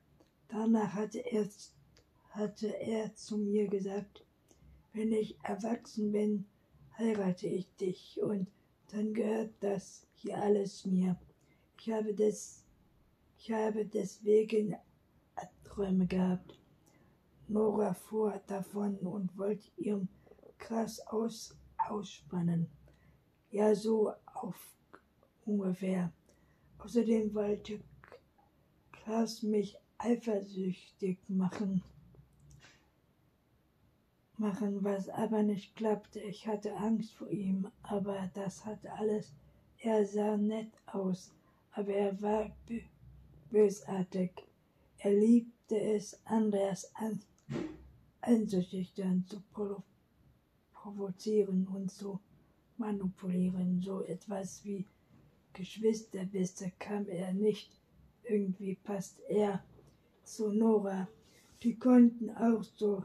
Danach 0.49 0.93
hatte 0.95 1.19
er, 1.19 1.49
hatte 2.31 2.69
er 2.81 3.15
zu 3.15 3.39
mir 3.39 3.67
gesagt, 3.67 4.25
wenn 4.93 5.13
ich 5.13 5.37
erwachsen 5.43 6.13
bin, 6.13 6.47
heirate 6.97 7.49
ich 7.49 7.75
dich 7.77 8.21
und 8.23 8.47
dann 8.93 9.13
gehört 9.15 9.53
das 9.61 10.07
hier 10.15 10.41
alles 10.41 10.87
mir. 10.87 11.19
Ich 11.81 11.91
habe, 11.91 12.15
des, 12.15 12.65
ich 13.39 13.51
habe 13.51 13.85
deswegen 13.85 14.77
Träume 15.65 16.07
gehabt. 16.07 16.57
Nora 17.49 17.95
fuhr 17.95 18.41
davon 18.47 18.97
und 18.99 19.37
wollte 19.37 19.69
ihren 19.77 20.09
Krass 20.57 21.01
aus, 21.09 21.59
ausspannen. 21.89 22.69
Ja, 23.51 23.75
so 23.75 24.13
auf 24.25 24.57
ungefähr. 25.45 26.13
Außerdem 26.79 27.35
wollte 27.35 27.81
Klaas 29.05 29.43
mich 29.43 29.77
eifersüchtig 29.99 31.19
machen, 31.29 31.83
machen, 34.39 34.83
was 34.83 35.11
aber 35.11 35.43
nicht 35.43 35.77
klappte. 35.77 36.21
Ich 36.21 36.47
hatte 36.47 36.75
Angst 36.79 37.13
vor 37.13 37.29
ihm, 37.29 37.69
aber 37.83 38.31
das 38.33 38.65
hatte 38.65 38.91
alles. 38.95 39.35
Er 39.79 40.07
sah 40.07 40.39
nett 40.39 40.73
aus, 40.87 41.35
aber 41.73 41.93
er 41.93 42.23
war 42.23 42.51
bösartig. 43.51 44.31
Er 44.97 45.13
liebte 45.13 45.79
es, 45.79 46.19
anders 46.25 46.91
an 46.95 47.21
einzuschüchtern, 48.23 49.27
zu 49.27 49.43
provozieren 50.73 51.69
und 51.69 51.93
zu 51.93 52.21
manipulieren. 52.79 53.83
So 53.83 54.01
etwas 54.01 54.65
wie 54.65 54.87
Geschwisterbisse 55.53 56.73
kam 56.79 57.07
er 57.07 57.35
nicht. 57.35 57.84
Irgendwie 58.29 58.77
passt 58.77 59.21
er 59.29 59.63
zu 60.23 60.53
Nora. 60.53 61.09
Die 61.63 61.77
konnten 61.77 62.31
auch 62.31 62.63
so 62.63 63.05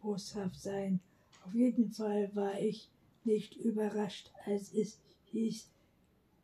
boshaft 0.00 0.60
sein. 0.60 1.00
Auf 1.44 1.54
jeden 1.54 1.90
Fall 1.90 2.30
war 2.34 2.60
ich 2.60 2.90
nicht 3.24 3.56
überrascht, 3.56 4.30
als 4.44 4.72
es 4.72 5.00
hieß, 5.26 5.70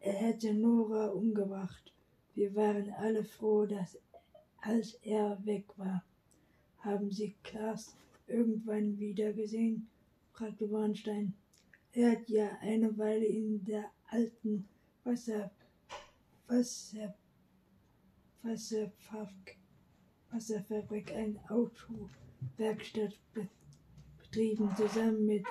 er 0.00 0.12
hätte 0.12 0.54
Nora 0.54 1.08
umgebracht. 1.08 1.92
Wir 2.34 2.54
waren 2.54 2.90
alle 2.92 3.24
froh, 3.24 3.66
dass 3.66 3.98
als 4.60 4.94
er 5.02 5.44
weg 5.44 5.66
war. 5.76 6.04
Haben 6.78 7.10
Sie 7.10 7.34
Klaas 7.42 7.96
irgendwann 8.26 8.98
wieder 8.98 9.32
gesehen? 9.32 9.88
fragte 10.32 10.68
Bornstein. 10.68 11.34
Er 11.92 12.12
hat 12.12 12.28
ja 12.28 12.50
eine 12.60 12.96
Weile 12.96 13.24
in 13.24 13.64
der 13.64 13.90
alten 14.08 14.68
Wasser, 15.04 15.50
Wasserfabrik, 20.30 21.12
eine 21.14 21.38
Autowerkstatt 21.50 23.14
betrieben, 24.18 24.74
zusammen 24.74 25.26
mit 25.26 25.44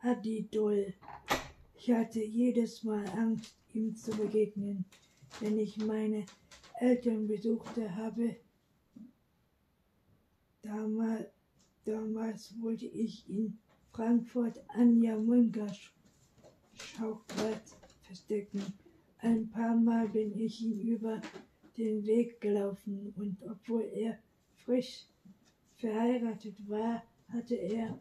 Adi 0.00 0.48
Doll. 0.50 0.94
Ich 1.76 1.92
hatte 1.92 2.20
jedes 2.20 2.82
Mal 2.82 3.06
Angst, 3.10 3.54
ihm 3.72 3.94
zu 3.94 4.10
begegnen, 4.16 4.84
wenn 5.40 5.58
ich 5.58 5.76
meine 5.76 6.26
Eltern 6.80 7.28
besuchte 7.28 7.94
habe. 7.94 8.36
Damals, 10.62 11.28
damals 11.84 12.60
wollte 12.60 12.86
ich 12.86 13.28
in 13.28 13.58
Frankfurt 13.92 14.58
Anja 14.70 15.16
Munker 15.16 15.72
Schauchplatz 16.72 17.76
verstecken. 18.02 18.60
Ein 19.24 19.48
paar 19.48 19.74
Mal 19.74 20.06
bin 20.10 20.38
ich 20.38 20.62
ihm 20.62 20.78
über 20.80 21.18
den 21.78 22.04
Weg 22.04 22.42
gelaufen 22.42 23.14
und 23.16 23.38
obwohl 23.50 23.80
er 23.94 24.18
frisch 24.66 25.06
verheiratet 25.76 26.68
war, 26.68 27.02
hatte 27.28 27.54
er 27.54 27.98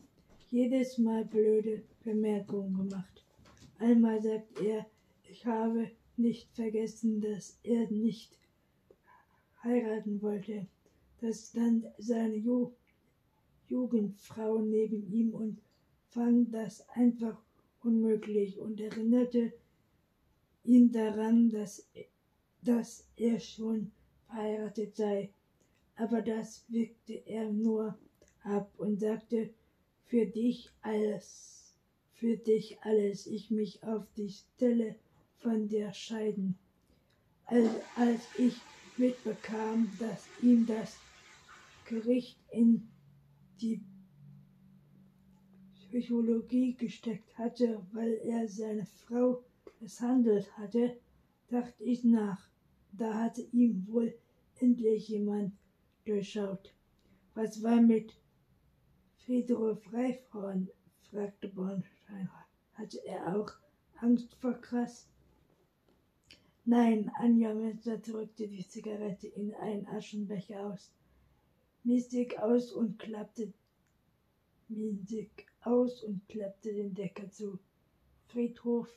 jedes 0.52 0.98
Mal 0.98 1.24
blöde 1.24 1.82
Bemerkungen 2.04 2.76
gemacht. 2.76 3.26
Einmal 3.80 4.22
sagt 4.22 4.60
er, 4.60 4.86
ich 5.30 5.46
habe 5.46 5.90
nicht 6.18 6.52
vergessen, 6.52 7.22
dass 7.22 7.58
er 7.64 7.90
nicht 7.90 8.38
heiraten 9.64 10.22
wollte. 10.22 10.68
Da 11.22 11.32
stand 11.32 11.86
seine 12.00 12.36
Ju 12.36 12.74
Jugendfrau 13.70 14.60
neben 14.60 15.10
ihm 15.10 15.34
und 15.34 15.62
fand 16.10 16.54
das 16.54 16.86
einfach 16.90 17.42
unmöglich 17.82 18.60
und 18.60 18.82
erinnerte 18.82 19.54
ihn 20.64 20.92
daran, 20.92 21.50
dass, 21.50 21.88
dass 22.62 23.06
er 23.16 23.40
schon 23.40 23.92
verheiratet 24.28 24.96
sei. 24.96 25.30
Aber 25.96 26.22
das 26.22 26.66
wirkte 26.70 27.14
er 27.26 27.52
nur 27.52 27.98
ab 28.44 28.72
und 28.78 29.00
sagte, 29.00 29.50
für 30.06 30.26
dich 30.26 30.70
alles, 30.82 31.76
für 32.14 32.38
dich 32.38 32.78
alles, 32.82 33.28
ich 33.28 33.52
mich 33.52 33.84
auf 33.84 34.06
die 34.18 34.30
Stelle 34.30 34.96
von 35.40 35.68
dir 35.68 35.94
scheiden. 35.94 36.56
Als, 37.46 37.70
als 37.96 38.22
ich 38.38 38.56
mitbekam, 38.98 39.92
dass 40.00 40.28
ihm 40.42 40.66
das 40.66 40.98
Gericht 41.86 42.38
in 42.52 42.88
die 43.62 43.82
Psychologie 45.76 46.74
gesteckt 46.74 47.38
hatte, 47.38 47.86
weil 47.92 48.14
er 48.24 48.48
seine 48.48 48.86
Frau 48.86 49.44
misshandelt 49.84 50.58
hatte, 50.58 50.98
dachte 51.50 51.84
ich 51.84 52.06
nach. 52.06 52.50
Da 52.94 53.16
hatte 53.16 53.42
ihm 53.42 53.86
wohl 53.88 54.18
endlich 54.60 55.10
jemand 55.10 55.54
durchschaut. 56.06 56.74
Was 57.34 57.62
war 57.62 57.82
mit 57.82 58.14
Friedrich 59.18 59.80
Freifrauen? 59.84 60.70
fragte 61.10 61.50
Bornstein. 61.50 62.30
Hatte 62.76 63.06
er 63.06 63.36
auch 63.36 63.52
Angst 64.00 64.34
vor 64.36 64.54
Krass? 64.54 65.10
Nein, 66.64 67.12
Anja 67.16 67.54
Münster 67.54 67.98
drückte 67.98 68.48
die 68.48 68.66
Zigarette 68.66 69.28
in 69.28 69.54
einen 69.56 69.86
Aschenbecher 69.88 70.66
aus, 70.66 70.94
mistig 71.84 72.40
aus 72.40 72.72
und 72.72 73.00
klappte 73.00 73.52
mistig 74.70 75.46
aus 75.62 76.04
und 76.04 76.26
klappte 76.30 76.74
den 76.74 76.94
Deckel 76.94 77.30
zu. 77.32 77.60
Friedhof 78.28 78.88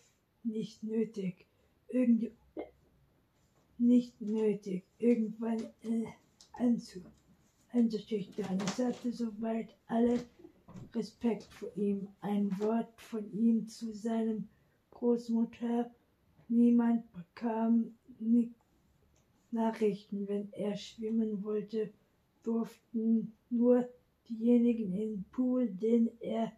nicht 0.46 0.82
nötig. 0.82 1.46
Irgend 1.88 2.30
nicht 3.78 4.20
nötig, 4.20 4.84
irgendwann 4.98 5.60
äh, 5.82 6.06
anzu, 6.54 7.00
einzuschüchtern. 7.72 8.58
Ich 8.64 8.70
sagte 8.70 9.12
soweit 9.12 9.68
alle 9.86 10.24
Respekt 10.94 11.44
vor 11.44 11.70
ihm. 11.76 12.08
Ein 12.20 12.58
Wort 12.58 12.88
von 13.00 13.30
ihm 13.32 13.66
zu 13.68 13.92
seinem 13.92 14.48
Großmutter. 14.92 15.90
Niemand 16.48 17.04
bekam 17.12 17.94
Nachrichten, 19.50 20.28
wenn 20.28 20.52
er 20.52 20.76
schwimmen 20.76 21.42
wollte, 21.44 21.90
durften 22.42 23.32
nur 23.50 23.88
diejenigen 24.28 24.94
im 24.94 25.24
Pool, 25.32 25.68
den 25.68 26.10
er 26.20 26.52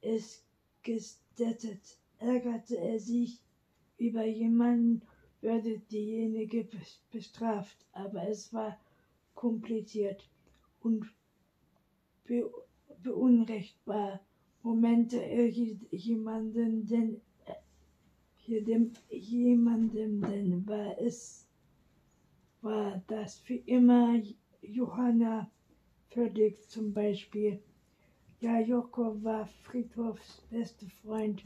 es 0.00 0.44
gestattet. 0.82 1.98
Ärgerte 2.18 2.78
er 2.78 2.98
sich 2.98 3.40
über 3.98 4.24
jemanden, 4.24 5.02
würde 5.40 5.78
diejenige 5.90 6.68
bestraft, 7.10 7.86
aber 7.92 8.28
es 8.28 8.52
war 8.52 8.78
kompliziert 9.34 10.28
und 10.80 11.06
be 12.24 12.50
beunrechtbar. 13.02 14.20
Momente 14.62 15.22
jemanden, 15.90 16.86
denn 16.86 17.20
jedem, 18.46 18.92
jemandem, 19.10 20.20
denn 20.22 20.66
war 20.66 21.00
es, 21.00 21.46
war 22.62 23.02
das 23.06 23.38
für 23.38 23.60
immer 23.66 24.20
Johanna 24.62 25.50
Fördig 26.08 26.68
zum 26.68 26.92
Beispiel. 26.92 27.60
Ja, 28.40 28.58
Joko 28.58 29.22
war 29.22 29.46
Friedhofs 29.46 30.42
bester 30.50 30.86
Freund, 31.02 31.42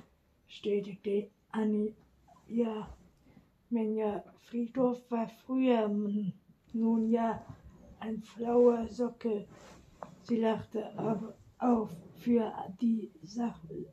stetigte 0.51 1.31
Annie. 1.53 1.95
Ja, 2.49 2.89
Menja 3.71 4.25
Friedhof 4.43 4.99
war 5.11 5.29
früher 5.29 5.89
nun 6.73 7.11
ja 7.11 7.45
ein 8.01 8.21
flauer 8.23 8.89
Socke. 8.89 9.47
Sie 10.23 10.37
lachte 10.37 10.93
aber 10.99 11.35
auf. 11.59 11.91
Für 12.17 12.53
die 12.83 13.11
Sache, 13.23 13.87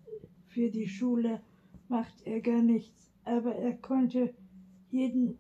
für 0.48 0.70
die 0.70 0.88
Schule 0.88 1.42
macht 1.88 2.22
er 2.26 2.42
gar 2.42 2.62
nichts, 2.62 3.10
aber 3.24 3.56
er 3.56 3.78
konnte 3.78 4.34
jeden 4.90 5.40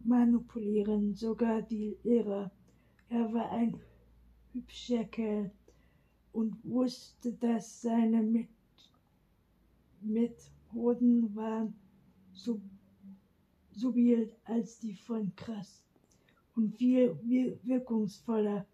manipulieren, 0.00 1.14
sogar 1.14 1.62
die 1.62 1.96
Lehrer. 2.02 2.50
Er 3.08 3.32
war 3.32 3.52
ein 3.52 3.78
hübscher 4.52 5.04
Kerl 5.04 5.52
und 6.32 6.56
wusste, 6.64 7.34
dass 7.34 7.82
seine 7.82 8.20
Mit 8.22 8.48
Methoden 10.04 11.34
waren 11.34 11.74
so 12.32 12.60
subtil 13.74 14.32
als 14.44 14.78
die 14.80 14.94
von 14.94 15.34
Krass 15.36 15.82
und 16.54 16.76
viel 16.76 17.16
wirkungsvoller. 17.62 18.66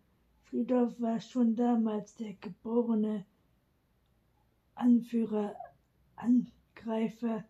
Friedhof 0.45 1.01
war 1.01 1.21
schon 1.21 1.55
damals 1.55 2.14
der 2.17 2.35
geborene 2.35 3.25
Anführer, 4.75 5.55
Angreifer, 6.17 7.45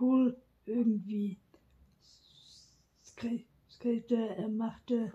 cool 0.00 0.36
irgendwie. 0.66 1.38
Skripte, 3.70 4.36
er 4.36 4.48
machte 4.48 5.12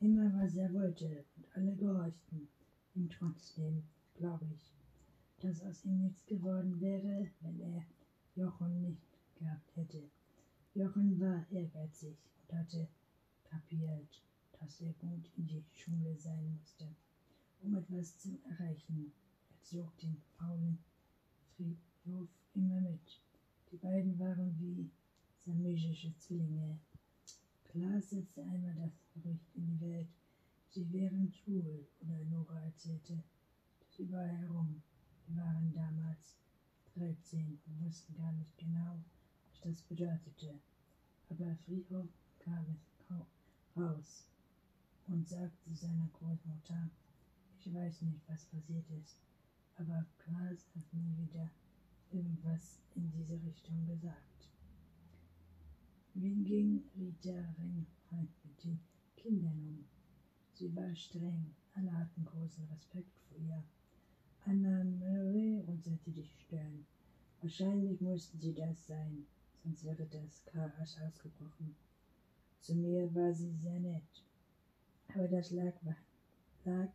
immer, 0.00 0.32
was 0.42 0.54
er 0.56 0.72
wollte 0.72 1.24
alle 1.54 1.74
gehorchten 1.76 2.48
ihm 2.94 3.08
trotzdem, 3.08 3.84
glaube 4.14 4.46
ich, 4.54 4.72
dass 5.40 5.62
aus 5.62 5.84
ihm 5.84 6.02
nichts 6.02 6.26
geworden 6.26 6.80
wäre, 6.80 7.28
wenn 7.40 7.60
er 7.60 7.84
Jochen 8.34 8.82
nicht 8.82 9.06
gehabt 9.36 9.76
hätte. 9.76 10.02
Jochen 10.74 11.20
war 11.20 11.46
ehrgeizig 11.50 12.16
und 12.42 12.58
hatte 12.58 12.88
kapiert, 13.44 14.22
dass 14.58 14.80
er 14.80 14.92
gut 14.94 15.30
in 15.36 15.46
die 15.46 15.64
Schule 15.72 16.16
sein 16.16 16.56
musste, 16.58 16.88
um 17.62 17.76
etwas 17.76 18.18
zu 18.18 18.38
erreichen. 18.44 19.12
Er 19.50 19.62
zog 19.62 19.96
den 19.98 20.16
faulen 20.36 20.78
Friedhof 21.56 22.28
immer 22.54 22.80
mit. 22.80 23.20
Die 23.70 23.76
beiden 23.76 24.18
waren 24.18 24.58
wie 24.58 24.90
samische 25.44 26.16
Zwillinge. 26.18 26.78
Klar 27.64 28.00
setzte 28.00 28.42
einmal 28.42 28.74
das 28.74 28.92
Gerücht 29.12 29.54
in 29.54 29.66
die 29.66 29.80
Welt, 29.80 30.08
sie 30.74 30.92
wären 30.92 31.30
schwul, 31.30 31.86
oder 32.00 32.24
Nora 32.24 32.60
erzählte 32.64 33.22
das 33.78 33.96
überall 34.00 34.36
herum. 34.38 34.82
Wir 35.26 35.36
waren 35.36 35.72
damals 35.72 36.36
13 36.96 37.60
und 37.64 37.84
wussten 37.84 38.16
gar 38.16 38.32
nicht 38.32 38.58
genau, 38.58 38.98
was 39.46 39.60
das 39.60 39.82
bedeutete. 39.82 40.58
Aber 41.28 41.54
Friedhof 41.64 42.08
kam 42.40 42.66
es 42.72 42.90
raus 43.76 44.26
und 45.06 45.28
sagte 45.28 45.74
seiner 45.74 46.08
Großmutter, 46.12 46.90
ich 47.60 47.72
weiß 47.72 48.02
nicht, 48.02 48.20
was 48.26 48.44
passiert 48.46 48.90
ist, 48.90 49.20
aber 49.76 50.04
Klaas 50.18 50.66
hat 50.74 50.92
nie 50.92 51.16
wieder 51.18 51.50
irgendwas 52.10 52.80
in 52.96 53.10
diese 53.12 53.40
Richtung 53.40 53.86
gesagt. 53.86 54.48
Wie 56.14 56.34
ging 56.42 56.82
Rita 56.96 57.54
Reinhardt 57.58 58.28
mit 58.44 58.64
den 58.64 58.80
Kindern 59.16 59.66
um? 59.68 59.93
Sie 60.56 60.74
war 60.76 60.94
streng, 60.94 61.52
alle 61.74 61.92
hatten 61.92 62.24
großen 62.24 62.64
Respekt 62.66 63.18
vor 63.18 63.36
ihr. 63.38 63.60
Anna 64.46 64.84
Murray 64.84 65.58
runzelte 65.66 66.12
die 66.12 66.24
Stirn. 66.24 66.86
Wahrscheinlich 67.40 68.00
mussten 68.00 68.38
sie 68.38 68.54
das 68.54 68.86
sein, 68.86 69.26
sonst 69.64 69.82
wäre 69.82 70.06
das 70.06 70.44
Chaos 70.44 70.96
ausgebrochen. 71.00 71.74
Zu 72.60 72.76
mir 72.76 73.12
war 73.16 73.34
sie 73.34 73.52
sehr 73.52 73.80
nett, 73.80 74.22
aber 75.12 75.26
das 75.26 75.50
lag, 75.50 75.74
lag 76.64 76.88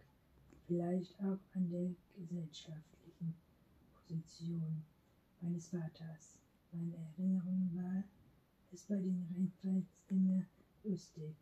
vielleicht 0.65 1.19
auch 1.19 1.39
an 1.53 1.69
der 1.69 1.93
gesellschaftlichen 2.15 3.35
Position 3.93 4.85
meines 5.41 5.67
Vaters. 5.67 6.39
Meine 6.71 6.95
Erinnerung 6.95 7.69
war, 7.73 8.05
es 8.71 8.85
bei 8.85 8.95
den 8.95 9.27
Rennfights 9.35 9.97
immer 10.07 10.45
lustig. 10.85 11.35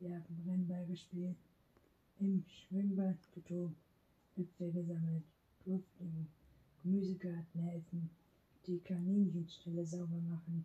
Wir 0.00 0.16
haben 0.16 0.42
Rennball 0.46 0.86
gespielt, 0.86 1.38
im 2.22 2.44
Schwimmbad 2.46 3.16
getobt, 3.32 3.74
Äpfel 4.36 4.70
gesammelt, 4.70 5.24
durften 5.64 6.04
im 6.04 6.28
Gemüsegarten 6.82 7.60
helfen, 7.62 8.10
die 8.64 8.78
Kaninchenstelle 8.78 9.84
sauber 9.84 10.20
machen, 10.20 10.64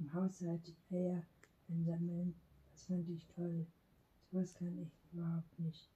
im 0.00 0.12
Haushalt 0.12 0.60
die 0.66 0.94
Eier 0.96 1.22
einsammeln. 1.68 2.34
Das 2.72 2.86
fand 2.86 3.08
ich 3.08 3.24
toll. 3.26 3.66
Sowas 4.30 4.52
kann 4.54 4.76
ich 4.78 4.90
überhaupt 5.12 5.58
nicht. 5.60 5.88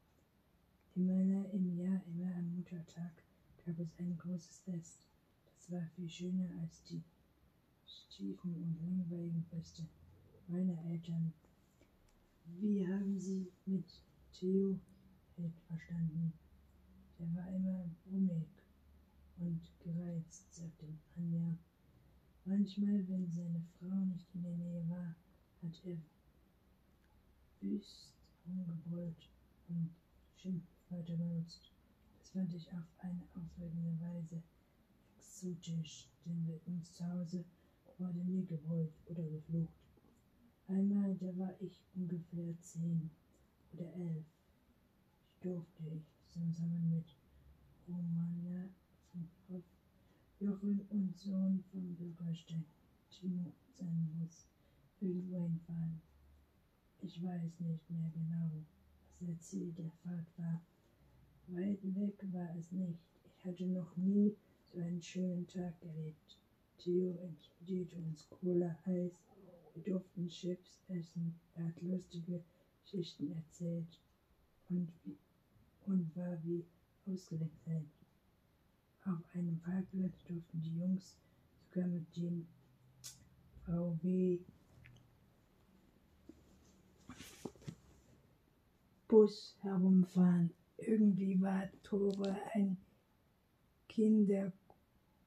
Immer 0.95 1.51
im 1.53 1.77
Jahr, 1.77 2.01
immer 2.07 2.33
am 2.37 2.57
Muttertag 2.57 3.13
gab 3.67 3.79
es 3.81 3.99
ein 3.99 4.17
großes 4.17 4.61
Fest. 4.61 5.09
Das 5.57 5.73
war 5.73 5.87
viel 5.97 6.09
schöner 6.09 6.51
als 6.63 6.85
die 6.85 7.03
schiefen 7.85 8.55
und 8.55 8.81
langweiligen 8.81 9.45
Feste 9.51 9.83
meiner 10.47 10.81
Eltern. 10.85 11.33
Wie 12.61 12.87
haben 12.87 13.19
Sie 13.19 13.51
mit 13.67 13.85
Theo 14.33 14.79
Held 15.41 15.59
verstanden? 15.69 16.35
Der 17.19 17.35
war 17.35 17.49
immer 17.49 17.89
brummig 18.05 18.47
und 19.39 19.61
gereizt, 19.81 20.55
sagte 20.55 20.87
Anja. 21.17 21.57
Manchmal, 22.45 23.09
wenn 23.09 23.27
seine 23.31 23.63
Frau 23.79 24.05
nicht 24.05 24.27
in 24.35 24.43
der 24.43 24.55
Nähe 24.57 24.87
war, 24.91 25.17
hat 25.63 25.81
er 25.87 25.97
wüst 27.63 28.13
rumgebrüllt 28.47 29.31
und 29.69 29.91
Schimpfwörter 30.37 31.17
benutzt. 31.17 31.73
Das 32.19 32.29
fand 32.31 32.53
ich 32.53 32.71
auf 32.75 32.85
eine 32.99 33.23
aufregende 33.35 33.99
Weise 33.99 34.43
exotisch, 35.17 36.11
denn 36.27 36.47
bei 36.47 36.61
uns 36.67 36.93
zu 36.93 37.07
Hause 37.07 37.47
wurde 37.97 38.19
nie 38.19 38.45
gebrüllt 38.45 38.93
oder 39.07 39.23
geflucht. 39.23 39.73
Einmal, 40.69 41.15
da 41.15 41.35
war 41.39 41.55
ich 41.61 41.81
ungefähr 41.95 42.61
zehn 42.61 43.11
oder 43.73 43.91
elf, 43.95 44.27
durfte 45.41 45.83
ich 45.89 46.05
zusammen 46.29 46.91
mit 46.95 47.17
Romana 47.89 48.69
vom 49.11 49.27
Hof 49.49 49.65
Jochen 50.39 50.81
und 50.91 51.17
Sohn 51.17 51.65
vom 51.71 51.95
Bürgersteig 51.95 52.65
Timo 53.11 53.53
sein 53.73 54.11
Haus 54.21 54.47
irgendwo 55.01 55.43
hinfahren. 55.43 56.01
Ich 57.01 57.23
weiß 57.23 57.61
nicht 57.61 57.91
mehr 57.91 58.11
genau, 58.13 58.51
was 58.53 59.29
das 59.29 59.41
Ziel 59.49 59.73
der 59.73 59.91
Fahrt 60.03 60.27
war. 60.37 60.61
Weit 61.49 61.83
weg 61.83 62.23
war 62.33 62.55
es 62.57 62.71
nicht. 62.71 63.01
Ich 63.39 63.45
hatte 63.47 63.65
noch 63.67 63.97
nie 63.97 64.37
so 64.73 64.79
einen 64.79 65.03
schönen 65.03 65.47
Tag 65.47 65.75
erlebt. 65.83 66.39
Theo 66.77 67.17
enthielt 67.17 67.95
uns 67.95 68.29
Cola, 68.29 68.79
Eis, 68.85 69.13
wir 69.75 69.83
durften 69.83 70.29
Chips 70.29 70.79
essen, 70.89 71.35
er 71.55 71.67
hat 71.67 71.81
lustige 71.83 72.43
Geschichten 72.83 73.33
erzählt 73.33 73.99
und, 74.69 74.93
wie, 75.05 75.17
und 75.87 76.15
war 76.17 76.39
wie 76.45 76.65
ausgewechselt. 77.07 77.89
Auf 79.05 79.19
einem 79.35 79.59
Parkplatz 79.61 80.23
durften 80.25 80.63
die 80.63 80.79
Jungs 80.79 81.17
sogar 81.73 81.89
mit 81.89 82.17
dem 82.17 82.47
VW 83.65 84.39
Bus 89.09 89.57
herumfahren. 89.63 90.51
Irgendwie 90.77 91.41
war 91.41 91.69
Tore 91.83 92.37
ein 92.55 92.77
Kinder, 93.89 94.53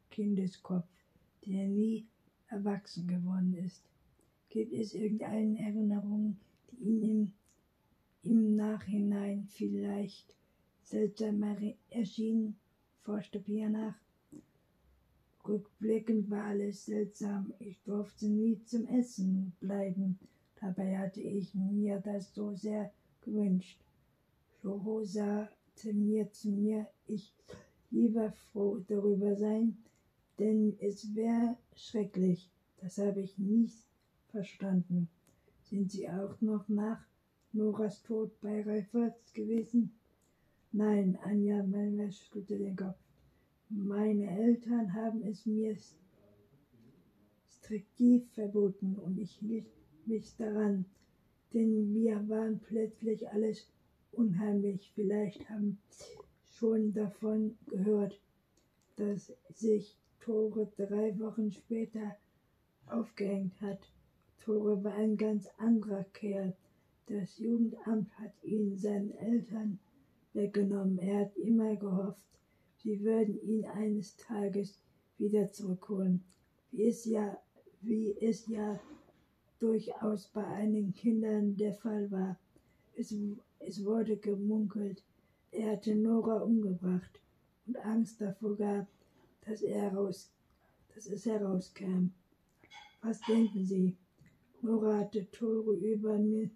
Kindeskopf, 0.09 0.87
der 1.45 1.67
nie 1.67 2.07
erwachsen 2.47 3.07
geworden 3.07 3.53
ist. 3.55 3.83
Gibt 4.49 4.71
es 4.73 4.93
irgendeine 4.93 5.59
Erinnerung, 5.59 6.37
die 6.71 6.75
Ihnen 6.77 7.03
im, 8.23 8.31
im 8.31 8.55
Nachhinein 8.55 9.47
vielleicht 9.47 10.33
seltsam 10.83 11.43
erschien? 11.89 12.55
Pia 13.45 13.69
nach. 13.69 13.95
Rückblickend 15.45 16.29
war 16.29 16.45
alles 16.45 16.85
seltsam. 16.85 17.53
Ich 17.59 17.81
durfte 17.83 18.27
nie 18.27 18.63
zum 18.63 18.85
Essen 18.87 19.51
bleiben. 19.59 20.17
Dabei 20.61 20.97
hatte 20.97 21.21
ich 21.21 21.53
mir 21.53 21.99
das 21.99 22.33
so 22.33 22.55
sehr 22.55 22.93
gewünscht. 23.21 23.83
Joho 24.63 25.03
sagte 25.03 25.93
mir 25.93 26.31
zu 26.31 26.49
mir, 26.49 26.87
ich 27.07 27.33
lieber 27.91 28.31
froh 28.31 28.79
darüber 28.87 29.35
sein, 29.35 29.77
denn 30.39 30.77
es 30.79 31.13
wäre 31.13 31.57
schrecklich. 31.75 32.49
Das 32.77 32.97
habe 32.97 33.21
ich 33.21 33.37
nie 33.37 33.69
verstanden. 34.29 35.09
Sind 35.61 35.91
Sie 35.91 36.09
auch 36.09 36.39
noch 36.39 36.69
nach 36.69 37.05
Noras 37.51 38.01
Tod 38.03 38.39
bei 38.39 38.61
Reifertz 38.61 39.33
gewesen? 39.33 39.91
Nein, 40.75 41.19
Anja 41.21 41.61
Melmer 41.61 42.09
schüttelte 42.09 42.57
den 42.57 42.75
Kopf. 42.75 42.97
Meine 43.69 44.27
Eltern 44.27 44.91
haben 44.91 45.21
es 45.21 45.45
mir 45.45 45.77
striktiv 47.47 48.27
verboten 48.33 48.95
und 48.95 49.19
ich 49.19 49.33
hielt 49.33 49.67
mich 50.07 50.35
daran, 50.35 50.85
denn 51.53 51.93
wir 51.93 52.27
waren 52.27 52.59
plötzlich 52.59 53.29
alles 53.29 53.69
unheimlich. 54.13 54.91
Vielleicht 54.95 55.47
haben 55.47 55.77
schon 56.41 56.91
davon 56.91 57.55
gehört, 57.67 58.19
dass 58.95 59.31
sich 59.53 59.95
Tore 60.21 60.71
drei 60.75 61.19
Wochen 61.19 61.51
später 61.51 62.17
aufgehängt 62.87 63.61
hat. 63.61 63.91
Tore 64.39 64.83
war 64.83 64.95
ein 64.95 65.17
ganz 65.17 65.47
anderer 65.59 66.03
Kerl. 66.13 66.55
Das 67.05 67.37
Jugendamt 67.37 68.09
hat 68.17 68.33
ihn 68.41 68.75
seinen 68.75 69.11
Eltern 69.11 69.77
weggenommen. 70.33 70.97
Er 70.99 71.21
hat 71.21 71.35
immer 71.37 71.75
gehofft, 71.75 72.25
sie 72.77 73.03
würden 73.03 73.39
ihn 73.41 73.65
eines 73.65 74.15
Tages 74.17 74.79
wieder 75.17 75.51
zurückholen, 75.51 76.23
wie 76.71 76.87
es 76.87 77.05
ja, 77.05 77.37
wie 77.81 78.15
es 78.19 78.47
ja 78.47 78.79
durchaus 79.59 80.27
bei 80.27 80.45
einigen 80.45 80.93
Kindern 80.93 81.55
der 81.55 81.73
Fall 81.73 82.11
war. 82.11 82.37
Es, 82.95 83.15
es 83.59 83.85
wurde 83.85 84.17
gemunkelt, 84.17 85.03
er 85.51 85.73
hatte 85.73 85.95
Nora 85.95 86.39
umgebracht 86.39 87.19
und 87.67 87.77
Angst 87.77 88.19
davor 88.19 88.55
gehabt, 88.55 88.91
dass, 89.45 89.61
er 89.61 89.81
heraus, 89.81 90.31
dass 90.93 91.05
es 91.05 91.25
herauskam. 91.25 92.07
Was 93.01 93.21
denken 93.21 93.65
Sie? 93.65 93.95
Nora 94.61 94.99
hatte 94.99 95.29
Tore 95.31 95.75
über 95.75 96.17
mir 96.17 96.49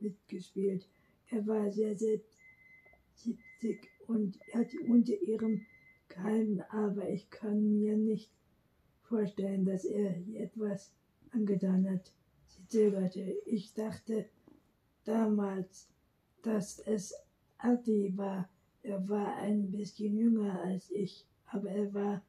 mitgespielt. 0.00 0.86
Er 1.30 1.46
war 1.46 1.70
sehr 1.70 1.96
selbst 1.96 2.29
70 3.24 3.88
und 4.06 4.38
hat 4.52 4.68
unter 4.88 5.20
ihrem 5.20 5.66
gehalten, 6.08 6.62
aber 6.70 7.08
ich 7.08 7.30
kann 7.30 7.78
mir 7.80 7.96
nicht 7.96 8.30
vorstellen, 9.02 9.64
dass 9.64 9.84
er 9.84 10.16
etwas 10.34 10.92
angetan 11.32 11.88
hat. 11.90 12.12
Sie 12.46 12.66
zögerte. 12.68 13.36
Ich 13.46 13.72
dachte 13.74 14.26
damals, 15.04 15.88
dass 16.42 16.78
es 16.80 17.14
Adi 17.58 18.12
war. 18.16 18.48
Er 18.82 19.08
war 19.08 19.36
ein 19.36 19.70
bisschen 19.70 20.16
jünger 20.16 20.60
als 20.62 20.90
ich, 20.90 21.26
aber 21.46 21.70
er 21.70 21.92
war 21.92 22.22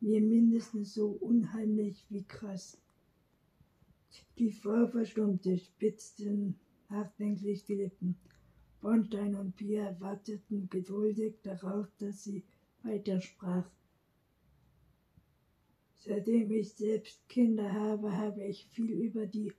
mir 0.00 0.20
mindestens 0.20 0.94
so 0.94 1.08
unheimlich 1.20 2.04
wie 2.10 2.24
krass. 2.24 2.78
Die 4.38 4.50
Frau 4.50 4.86
verstummte, 4.88 5.56
spitzte 5.58 6.54
nachdenklich 6.88 7.64
die 7.64 7.76
Lippen. 7.76 8.16
Bornstein 8.84 9.34
und 9.34 9.56
Pia 9.56 9.98
warteten 9.98 10.68
geduldig 10.68 11.40
darauf, 11.42 11.86
dass 11.96 12.22
sie 12.22 12.44
weitersprach. 12.82 13.64
Seitdem 15.94 16.50
ich 16.50 16.74
selbst 16.74 17.26
Kinder 17.30 17.72
habe, 17.72 18.14
habe 18.14 18.44
ich 18.44 18.66
viel 18.66 18.90
über 18.90 19.24
die 19.24 19.54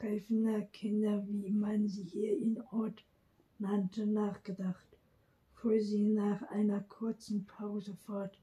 Reifener 0.00 0.62
Kinder, 0.62 1.22
wie 1.28 1.50
man 1.50 1.86
sie 1.86 2.04
hier 2.04 2.34
in 2.34 2.58
Ort 2.70 3.04
nannte, 3.58 4.06
nachgedacht, 4.06 4.88
fuhr 5.52 5.78
sie 5.78 6.08
nach 6.08 6.40
einer 6.48 6.80
kurzen 6.80 7.44
Pause 7.44 7.94
fort, 8.06 8.38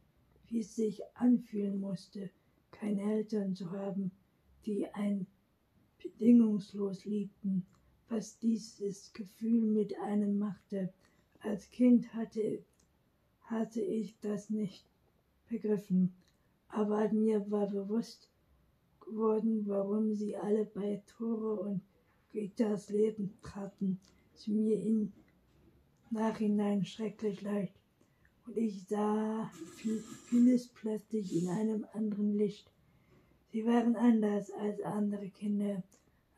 wie 0.47 0.59
es 0.59 0.75
sich 0.75 1.01
anfühlen 1.15 1.79
musste, 1.79 2.29
keine 2.69 3.01
Eltern 3.01 3.55
zu 3.55 3.71
haben, 3.71 4.11
die 4.67 4.85
ein 4.93 5.25
bedingungslos 5.97 7.03
liebten, 7.03 7.65
was 8.13 8.37
dieses 8.37 9.11
Gefühl 9.13 9.61
mit 9.61 9.97
einem 9.99 10.37
machte. 10.37 10.93
Als 11.39 11.69
Kind 11.71 12.13
hatte, 12.13 12.63
hatte 13.41 13.81
ich 13.81 14.19
das 14.19 14.51
nicht 14.51 14.85
begriffen, 15.49 16.13
aber 16.67 17.11
mir 17.11 17.49
war 17.49 17.67
bewusst 17.67 18.29
geworden, 18.99 19.63
warum 19.65 20.13
sie 20.13 20.35
alle 20.37 20.65
bei 20.65 21.01
Tore 21.07 21.59
und 21.59 21.81
Ritas 22.35 22.89
Leben 22.89 23.33
traten. 23.41 23.99
Es 24.35 24.47
mir 24.47 24.79
im 24.79 25.11
Nachhinein 26.11 26.85
schrecklich 26.85 27.41
leid. 27.41 27.71
Und 28.45 28.57
ich 28.57 28.87
sah 28.87 29.49
vieles 30.29 30.67
plötzlich 30.67 31.35
in 31.35 31.49
einem 31.49 31.85
anderen 31.93 32.37
Licht. 32.37 32.69
Sie 33.51 33.65
waren 33.65 33.95
anders 33.95 34.51
als 34.51 34.81
andere 34.81 35.29
Kinder. 35.29 35.81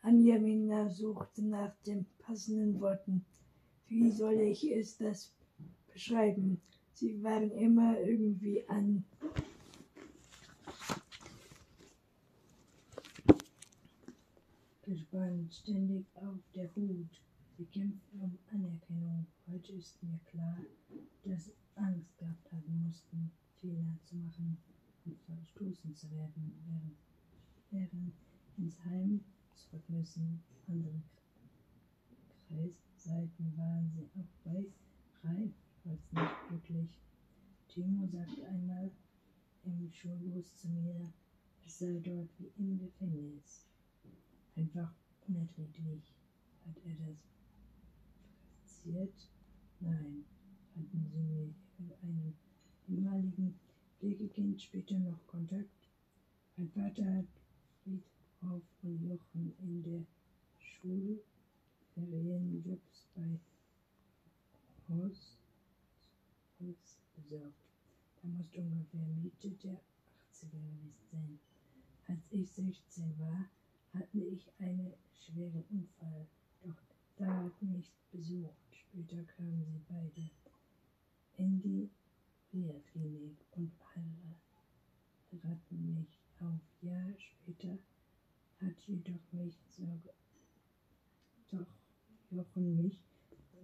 Anjamina 0.05 0.87
suchte 0.87 1.41
nach 1.41 1.73
den 1.87 2.05
passenden 2.19 2.79
Worten. 2.79 3.25
Wie 3.87 4.11
soll 4.11 4.39
ich 4.39 4.63
es 4.71 4.97
das 4.97 5.33
beschreiben? 5.91 6.61
Sie 6.93 7.23
waren 7.23 7.49
immer 7.49 7.99
irgendwie 7.99 8.63
an. 8.69 9.03
Gespannt, 14.83 15.51
ständig 15.55 16.05
auf 16.13 16.39
der 16.53 16.69
Hut. 16.75 17.09
Sie 17.57 17.65
kämpften 17.65 18.21
um 18.21 18.37
Anerkennung. 18.51 19.25
Heute 19.51 19.73
ist 19.73 20.03
mir 20.03 20.19
klar, 20.29 20.59
dass 21.23 21.45
sie 21.45 21.53
Angst 21.73 22.15
gehabt 22.19 22.51
haben 22.51 22.83
mussten, 22.85 23.31
Fehler 23.59 23.97
zu 24.03 24.17
machen 24.17 24.55
und 25.03 25.17
verstoßen 25.21 25.95
zu 25.95 26.11
werden, 26.11 26.95
während 27.71 28.13
ins 28.57 28.79
Heim 28.85 29.21
zurück 29.55 29.89
müssen. 29.89 30.43
Andere 30.67 31.01
Kreisseiten 32.47 33.57
waren 33.57 33.89
sie 33.91 34.07
auch 34.19 34.29
bei 34.43 34.65
Reif 35.23 35.53
als 35.85 36.11
nicht 36.11 36.47
glücklich. 36.49 36.99
Timo 37.67 38.07
sagte 38.07 38.47
einmal 38.47 38.91
im 39.63 39.91
Schulbus 39.91 40.55
zu 40.57 40.69
mir, 40.69 41.11
es 41.65 41.79
sei 41.79 41.99
dort 42.03 42.29
wie 42.37 42.51
im 42.57 42.77
Gefängnis. 42.77 43.65
Einfach 44.55 44.93
unerträglich. 45.27 46.13
Hat 46.65 46.77
er 46.85 46.95
das 47.07 47.17
praktiziert? 48.85 49.29
Nein. 49.79 50.25
Hatten 50.75 51.05
sie 51.11 51.19
mit 51.19 51.55
irgendeinem 51.79 52.33
ehemaligen 52.87 53.59
Pflegekind 53.97 54.61
später 54.61 54.99
noch 54.99 55.25
Kontakt? 55.27 55.89
Mein 56.57 56.69
Vater 56.69 57.05
hat 57.15 57.25
Friedhof 58.39 58.63
und 58.83 59.01
Jochen 59.01 59.55
in 59.59 59.83
der 59.83 60.05
Schulferienjobs 60.59 63.07
bei 63.15 63.39
Horst 64.87 65.39
besorgt. 67.15 67.55
Da 68.21 68.27
muss 68.27 68.53
ungefähr 68.53 69.07
Mitte 69.23 69.49
der 69.63 69.81
80er 70.31 70.51
gewesen 70.51 70.93
sein. 71.11 71.39
Als 72.07 72.31
ich 72.31 72.51
16 72.51 73.17
war, 73.19 73.49
hatte 73.93 74.19
ich 74.19 74.51
einen 74.59 74.93
schweren 75.13 75.63
Unfall, 75.69 76.27
doch 76.63 76.75
da 77.17 77.43
hat 77.43 77.61
mich 77.61 77.91
besucht. 78.11 78.53
Später 78.71 79.23
kamen 79.23 79.65
sie 79.65 79.81
beide 79.87 80.29
in 81.37 81.61
die 81.61 81.89
Reha-Klinik 82.53 83.37
und 83.51 83.71
heiraten 85.41 85.95
mich 85.95 86.19
auf. 86.39 86.61
Jahr 86.85 87.13
später 87.17 87.79
hat 88.61 88.79
jedoch 88.87 89.31
mich 89.31 89.57
sogar, 89.69 90.13
doch 91.49 91.67
Jochen 92.31 92.75
mich 92.75 92.99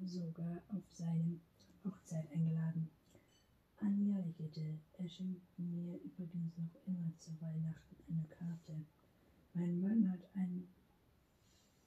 sogar 0.04 0.62
auf 0.70 0.84
seine 0.90 1.40
Hochzeit 1.84 2.32
eingeladen. 2.32 2.90
Anja 3.78 4.20
lächelte. 4.20 4.80
Er 4.98 5.10
schenkte 5.10 5.62
mir 5.62 5.96
übrigens 6.02 6.58
noch 6.58 6.76
immer 6.86 7.12
zu 7.18 7.32
Weihnachten 7.42 7.96
eine 8.10 8.28
Karte. 8.28 8.86
Mein 9.54 9.82
Mann 9.82 10.12
hat 10.12 10.22
ein 10.36 10.68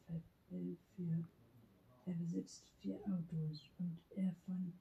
Verbild 0.07 0.79
für. 0.97 1.25
Er 2.07 2.15
besitzt 2.15 2.69
vier 2.81 2.99
Autos 3.07 3.71
und 3.79 3.99
er 4.11 4.35
von 4.45 4.73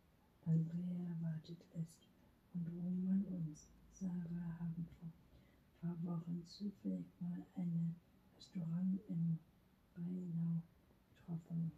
Andrea 0.45 1.15
wartet 1.21 1.63
ist. 1.73 2.07
Und 2.53 2.67
Roman 2.67 3.23
und 3.25 3.57
Sarah 3.91 4.59
haben 4.59 4.88
vor 4.99 5.12
paar 5.83 6.03
Wochen 6.05 6.43
zufällig 6.47 7.05
mal 7.19 7.45
ein 7.55 7.95
Restaurant 8.43 8.99
in 9.08 9.39
Rheinau 9.95 10.62
getroffen. 11.15 11.71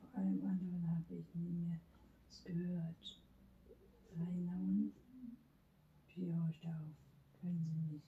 Vor 0.00 0.18
allem 0.18 0.40
anderen 0.46 0.88
habe 0.88 1.14
ich 1.14 1.34
nie 1.34 1.50
mehr 1.50 1.78
gehört. 2.44 3.20
Horcht 6.16 6.66
auf? 6.66 6.96
Können 7.40 7.68
Sie 7.68 7.92
mich 7.92 8.02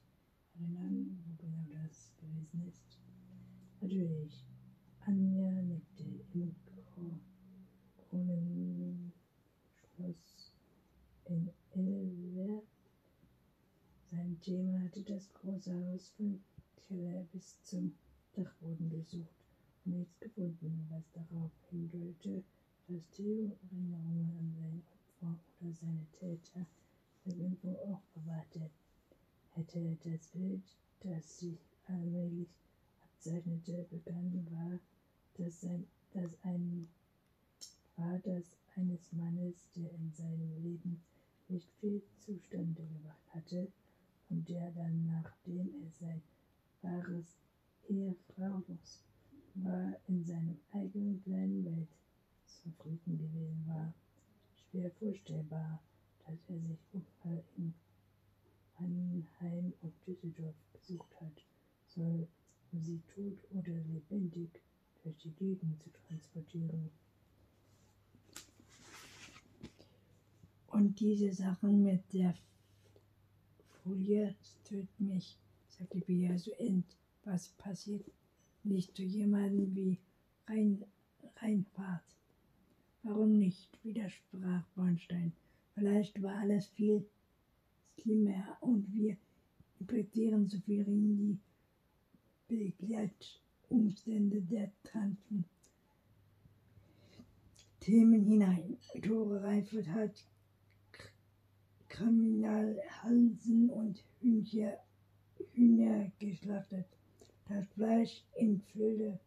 erinnern, 0.54 1.18
wo 1.26 1.34
genau 1.36 1.64
das 1.70 2.16
gewesen 2.16 2.66
ist? 2.66 2.98
Natürlich. 3.82 4.46
Anja 5.00 5.52
nickte 5.62 6.04
im 6.32 6.54
Kronenschloss 8.08 9.12
in 11.26 11.50
Elver. 11.72 12.62
Sein 14.10 14.40
Thema 14.40 14.80
hatte 14.84 15.02
das 15.02 15.30
große 15.34 15.74
Haus 15.74 16.08
von 16.16 16.40
Keller 16.86 17.24
bis 17.32 17.62
zum 17.64 17.94
Dachboden 18.34 18.90
durchsucht 18.90 19.44
und 19.84 19.98
nichts 19.98 20.18
gefunden, 20.20 20.86
was 20.90 21.10
darauf 21.12 21.50
hindeutete, 21.70 22.42
dass 22.88 23.08
Theo 23.10 23.56
Erinnerungen 23.62 24.32
an 24.38 24.54
sein 24.56 24.82
Opfer 24.92 25.38
oder 25.60 25.74
seine 25.74 26.06
Täter 26.18 26.66
irgendwo 27.24 27.76
auch 27.92 28.02
bewahrte. 28.14 28.70
Hätte 29.50 29.98
das 30.04 30.28
Bild, 30.28 30.62
das 31.00 31.40
sich 31.40 31.58
allmählich 31.86 32.48
abzeichnete, 33.02 33.86
begangen 33.90 34.46
war, 34.50 34.78
dass, 35.36 35.60
sein, 35.60 35.86
dass 36.12 36.36
ein 36.42 36.88
war 37.96 38.20
eines 38.76 39.12
Mannes, 39.12 39.56
der 39.74 39.90
in 39.90 40.12
seinem 40.12 40.62
Leben 40.62 41.02
nicht 41.48 41.68
viel 41.80 42.00
zustande 42.18 42.82
gebracht 42.82 43.34
hatte 43.34 43.72
und 44.30 44.48
der 44.48 44.70
dann, 44.70 45.06
nachdem 45.06 45.68
er 45.82 45.90
sein 45.90 46.22
wahres 46.82 47.36
Ehefrau 47.88 48.62
los 48.68 49.04
war, 49.54 49.96
in 50.06 50.24
seinem 50.24 50.58
eigenen 50.72 51.22
kleinen 51.22 51.64
Welt 51.64 51.88
zufrieden 52.46 53.18
gewesen 53.18 53.64
war. 53.66 53.92
Schwer 54.56 54.90
vorstellbar, 54.92 55.82
dass 56.26 56.38
er 56.48 56.60
sich 56.60 56.78
überall 56.92 57.42
in 57.56 57.74
Mannheim 58.78 59.72
und 59.80 59.92
Düsseldorf 60.06 60.54
gesucht 60.72 61.20
hat, 61.20 61.44
soll, 61.88 62.28
um 62.72 62.82
sie 62.82 63.00
tot 63.14 63.38
oder 63.50 63.72
lebendig 63.72 64.62
durch 65.02 65.16
die 65.18 65.32
Gegend 65.32 65.82
zu 65.82 65.90
transportieren. 66.06 66.90
Und 70.68 71.00
diese 71.00 71.32
Sachen 71.32 71.82
mit 71.82 72.12
der 72.12 72.34
Folie, 73.82 74.34
das 74.38 74.62
tötet 74.64 75.00
sagte 75.78 76.00
Bia 76.00 76.36
so 76.38 76.50
end. 76.52 76.84
Was 77.24 77.48
passiert 77.50 78.04
nicht 78.64 78.96
zu 78.96 79.02
jemandem 79.02 79.74
wie 79.74 79.98
Rein, 80.46 80.84
Reinfahrt? 81.36 82.16
Warum 83.02 83.38
nicht? 83.38 83.68
widersprach 83.84 84.66
Bornstein. 84.74 85.32
Vielleicht 85.74 86.22
war 86.22 86.36
alles 86.38 86.68
viel 86.68 87.06
schlimmer 88.00 88.56
und 88.60 88.92
wir 88.92 89.16
interpretieren 89.78 90.46
so 90.48 90.58
viel 90.60 90.86
in 90.86 91.16
die 91.16 91.38
Begleitumstände 92.48 94.40
der 94.42 94.72
Tanten. 94.82 95.44
Themen 97.80 98.24
hinein. 98.24 98.76
Tore 99.02 99.42
Reifert 99.42 99.88
hat 99.88 100.24
Kriminalhalsen 101.88 103.70
und 103.70 104.02
Hühner, 104.20 104.78
Hühner 105.52 106.10
geschlachtet, 106.18 106.86
das 107.48 107.66
Fleisch 107.68 108.24
in 108.36 108.60
Fülle 108.60 109.18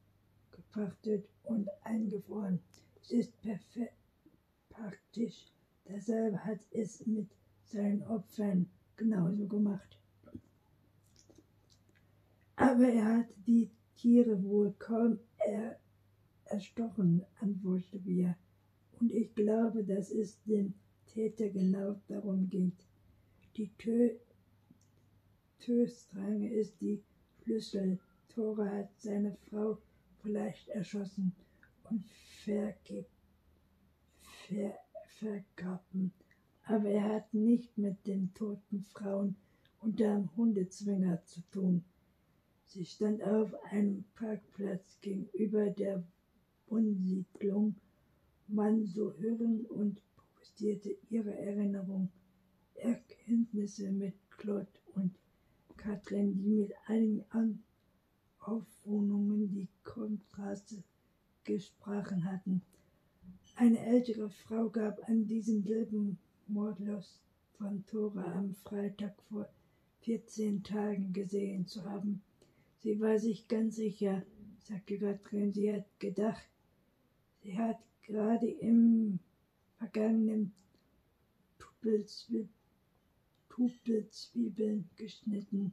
geprachtet 0.51 1.27
und 1.43 1.69
eingefroren. 1.83 2.59
Es 3.01 3.11
ist 3.11 3.41
perfekt 3.41 3.95
praktisch. 4.69 5.47
Deshalb 5.87 6.37
hat 6.37 6.59
es 6.71 7.05
mit 7.05 7.29
seinen 7.65 8.03
Opfern 8.03 8.69
genauso 8.95 9.47
gemacht. 9.47 9.97
Aber 12.55 12.87
er 12.87 13.17
hat 13.17 13.27
die 13.47 13.69
Tiere 13.95 14.43
wohl 14.43 14.73
kaum 14.77 15.19
er 15.37 15.79
erstochen, 16.45 17.25
antwortete 17.39 17.99
Bia. 17.99 18.35
Und 18.99 19.11
ich 19.11 19.33
glaube, 19.33 19.83
dass 19.83 20.11
es 20.11 20.41
dem 20.43 20.73
Täter 21.07 21.49
genau 21.49 21.99
darum 22.07 22.49
geht. 22.49 22.85
Die 23.57 23.69
Tö 23.77 24.11
Töstrange 25.61 26.51
ist 26.51 26.81
die 26.81 27.03
Schlüssel. 27.43 27.99
Tora 28.29 28.65
hat 28.65 28.89
seine 28.97 29.37
Frau 29.49 29.77
vielleicht 30.21 30.67
erschossen 30.69 31.35
und 31.89 32.03
vergib, 32.43 33.05
ver, 34.47 34.73
vergaben. 35.19 36.11
Aber 36.63 36.89
er 36.89 37.15
hat 37.15 37.33
nicht 37.33 37.77
mit 37.77 38.07
den 38.07 38.33
toten 38.33 38.81
Frauen 38.81 39.35
unterm 39.81 40.35
Hundezwinger 40.35 41.23
zu 41.25 41.41
tun. 41.51 41.83
Sie 42.65 42.85
stand 42.85 43.21
auf 43.23 43.53
einem 43.65 44.05
Parkplatz 44.15 44.99
gegenüber 45.01 45.69
der 45.69 46.03
Wohnsiedlung. 46.67 47.75
Hören 48.47 49.65
und 49.67 50.01
protestierte 50.15 50.97
ihre 51.09 51.37
Erinnerung, 51.37 52.09
Erkenntnisse 52.75 53.91
mit 53.91 54.13
Claude 54.31 54.67
und 54.95 55.20
Katrin, 55.81 56.37
die 56.37 56.49
mit 56.49 56.73
einigen 56.85 57.63
Aufwohnungen 58.39 59.49
die 59.49 59.67
Kontraste 59.83 60.83
gesprochen 61.43 62.23
hatten. 62.23 62.61
Eine 63.55 63.79
ältere 63.79 64.29
Frau 64.29 64.69
gab 64.69 65.09
an 65.09 65.25
diesem 65.25 65.63
selben 65.63 66.19
Mordlos 66.47 67.19
von 67.57 67.83
Tora 67.87 68.31
am 68.33 68.53
Freitag 68.53 69.19
vor 69.23 69.49
14 70.01 70.63
Tagen 70.63 71.13
gesehen 71.13 71.65
zu 71.65 71.83
haben. 71.83 72.21
Sie 72.77 72.99
war 72.99 73.17
sich 73.17 73.47
ganz 73.47 73.75
sicher, 73.75 74.23
sagte 74.59 74.99
Katrin, 74.99 75.51
sie 75.51 75.73
hat 75.73 75.85
gedacht, 75.99 76.47
sie 77.41 77.57
hat 77.57 77.79
gerade 78.03 78.47
im 78.47 79.19
vergangenen 79.77 80.53
gegubte 83.61 84.09
Zwiebeln 84.09 84.89
geschnitten 84.95 85.71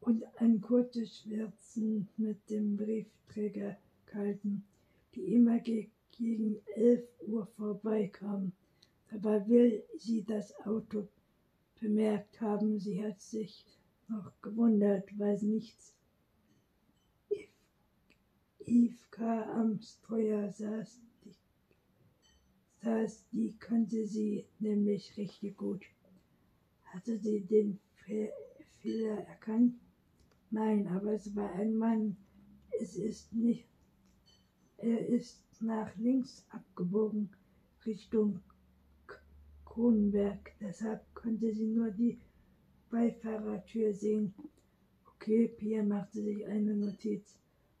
und 0.00 0.24
ein 0.38 0.62
kurzes 0.62 1.18
Schwärzen 1.18 2.08
mit 2.16 2.48
dem 2.48 2.78
Briefträger 2.78 3.76
gehalten, 4.06 4.64
die 5.14 5.34
immer 5.34 5.58
gegen 5.58 6.56
elf 6.74 7.04
Uhr 7.26 7.46
vorbeikam. 7.58 8.52
Dabei 9.10 9.46
will 9.46 9.84
sie 9.98 10.24
das 10.24 10.58
Auto 10.60 11.06
bemerkt 11.78 12.40
haben. 12.40 12.78
Sie 12.78 13.04
hat 13.04 13.20
sich 13.20 13.66
noch 14.08 14.32
gewundert, 14.40 15.06
weil 15.18 15.36
nichts 15.42 15.94
Ivka 18.66 19.42
am 19.52 19.80
Steuer 19.82 20.50
saß. 20.50 20.98
Die, 21.24 21.34
saß, 22.82 23.26
die 23.32 23.54
kannte 23.58 24.06
sie 24.06 24.46
nämlich 24.60 25.14
richtig 25.18 25.58
gut. 25.58 25.84
Hatte 26.92 27.18
sie 27.18 27.42
den 27.42 27.78
Fehler 28.80 29.24
erkannt? 29.28 29.74
Nein, 30.50 30.88
aber 30.88 31.12
es 31.12 31.36
war 31.36 31.52
ein 31.52 31.76
Mann. 31.76 32.16
Es 32.80 32.96
ist 32.96 33.32
nicht. 33.32 33.68
Er 34.76 35.06
ist 35.06 35.40
nach 35.60 35.94
links 35.96 36.44
abgebogen 36.50 37.30
Richtung 37.86 38.40
Kronenberg. 39.64 40.52
Deshalb 40.60 41.14
konnte 41.14 41.54
sie 41.54 41.68
nur 41.68 41.92
die 41.92 42.18
Beifahrertür 42.90 43.94
sehen. 43.94 44.34
Okay, 45.06 45.46
Pia 45.46 45.84
machte 45.84 46.20
sich 46.20 46.44
eine 46.44 46.74
Notiz. 46.74 47.38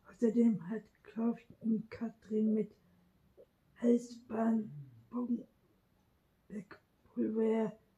Außerdem 0.08 0.68
hat 0.68 0.84
Klaus 1.02 1.40
und 1.60 1.90
Katrin 1.90 2.54
mit 2.54 2.70
Eisbahnpulver 3.80 4.70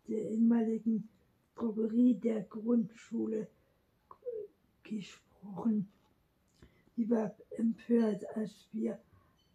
der 0.09 0.31
ehemaligen 0.31 1.09
Drogerie 1.55 2.15
der 2.15 2.43
Grundschule 2.43 3.49
gesprochen. 4.83 5.89
Sie 6.97 7.09
war 7.09 7.35
empört, 7.51 8.25
als 8.37 8.69
wir 8.73 8.99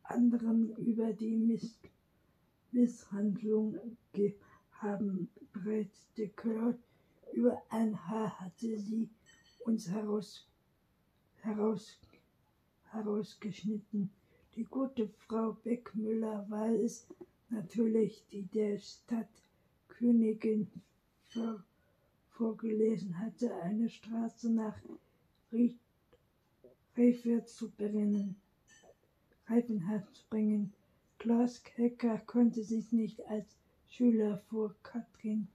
anderen 0.04 0.76
über 0.78 1.14
die 1.14 1.36
Miss 1.36 1.78
Misshandlung 2.72 3.78
haben 4.72 5.30
bereits 5.54 6.08
gehört. 6.16 6.80
Über 7.34 7.62
ein 7.70 8.08
Haar 8.08 8.39
hatte 8.39 8.78
sie 8.80 9.10
uns 9.66 9.89
heraus, 9.89 10.48
heraus, 11.41 12.00
herausgeschnitten. 12.91 14.10
Die 14.56 14.64
gute 14.64 15.10
Frau 15.28 15.54
Beckmüller 15.64 16.45
war 16.50 16.70
es 16.70 17.08
natürlich, 17.50 18.26
die 18.32 18.43
der 18.43 18.80
Stadtkönigin 19.98 20.68
vor, 21.24 21.64
vorgelesen 22.30 23.18
hatte, 23.18 23.54
eine 23.64 23.89
Straße 23.89 24.52
nach 24.52 24.76
Reife 26.95 27.43
zu 27.45 27.72
bringen. 27.72 28.36
Reifenhardt 29.48 30.14
zu 30.14 30.24
bringen. 30.30 30.74
Klaus 31.18 31.64
Kecker 31.64 32.20
konnte 32.20 32.64
sich 32.64 32.91
nicht 32.91 33.26
als 33.28 33.58
Schüler 33.89 34.38
vor 34.50 34.76
Katrin. 34.84 35.48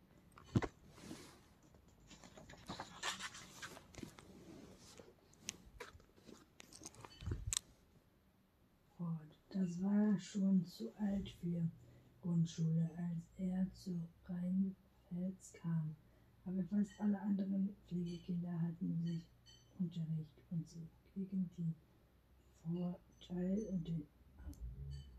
Das 9.50 9.82
war 9.82 10.18
schon 10.18 10.64
zu 10.64 10.90
alt 10.96 11.28
für 11.40 11.62
Grundschule, 12.22 12.88
als 12.96 13.32
er 13.38 13.66
zu 13.72 14.08
Rheinfels 14.26 15.52
kam. 15.54 15.94
Aber 16.44 16.62
fast 16.64 16.92
alle 16.98 17.20
anderen 17.20 17.74
Pflegekinder 17.86 18.60
hatten 18.60 18.96
sich 19.04 19.22
Unterricht 19.78 20.40
und 20.50 20.68
sie 20.68 20.88
gegen 21.14 21.50
die 21.56 21.74
Vorteil 22.62 23.58
und 23.70 23.86
den 23.86 24.02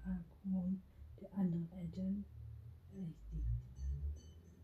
Argwohn 0.06 0.82
der 1.22 1.34
anderen 1.34 1.70
Eltern 1.72 2.26
berechtigt. 2.92 3.48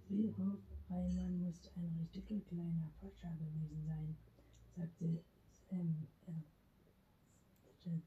Wilhoff 0.10 0.60
Reimann 0.90 1.40
musste 1.42 1.70
ein 1.76 2.08
richtig 2.14 2.48
kleiner 2.48 2.90
Pascha 3.00 3.30
gewesen 3.34 3.86
sein, 3.86 4.16
sagte 4.76 5.24
Sam. 5.70 6.08
Er 7.86 8.02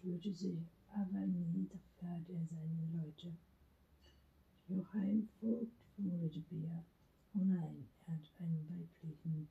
fühlte 0.00 0.32
sich 0.34 0.58
aber 0.96 1.26
nie, 1.26 1.68
tat 1.98 2.28
er 2.28 2.46
seine 2.46 2.86
Leute. 2.92 3.32
Johann 4.68 5.28
Vogt 5.40 5.72
vermutete 5.94 6.40
Bea. 6.48 6.84
Oh 7.34 7.42
nein, 7.42 7.88
er 8.06 8.14
hat 8.14 8.30
einen 8.38 8.64
weiblichen 8.68 9.48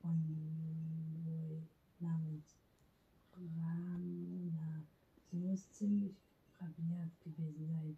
Konvoi 0.00 1.62
namens 2.00 2.56
Ramona. 3.34 4.82
Sie 5.30 5.36
muss 5.36 5.70
ziemlich 5.72 6.16
rabiat 6.58 7.20
gewesen 7.20 7.66
sein, 7.66 7.96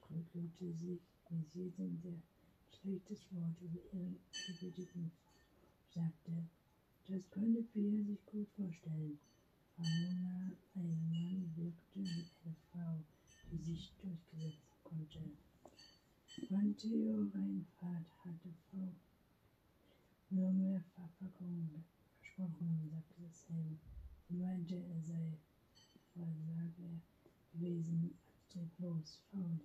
prügelte 0.00 0.72
sich 0.72 1.00
mit 1.28 1.54
jedem, 1.54 2.00
der 2.00 2.22
schlechtes 2.70 3.26
Wort 3.32 3.60
über 3.60 3.80
ihren 3.92 4.18
Gebeteten 4.46 5.10
sagte. 5.94 6.32
Das 7.06 7.30
könnte 7.30 7.62
Pia 7.64 8.02
sich 8.02 8.24
gut 8.24 8.48
vorstellen. 8.56 9.18
Ramona 9.80 10.52
Eilmann 10.74 11.50
wirkte 11.56 12.00
wie 12.00 12.28
eine 12.44 12.54
Frau, 12.70 13.02
die 13.50 13.56
sich 13.56 13.94
durchgesetzt 14.02 14.84
konnte. 14.84 15.20
Von 16.48 16.76
Theo 16.76 17.30
Reinhardt 17.32 18.04
hatte 18.22 18.52
Frau 18.68 18.92
nur 20.28 20.52
mehr 20.52 20.84
Verpackungen 20.94 21.82
versprochen, 22.18 22.90
sagte 22.90 23.22
Sam. 23.32 23.78
Sie 24.28 24.36
meinte, 24.36 24.74
er 24.76 25.00
sei 25.00 25.38
Versager 26.12 27.00
gewesen, 27.54 28.14
antriebslos, 28.50 29.22
faul, 29.30 29.60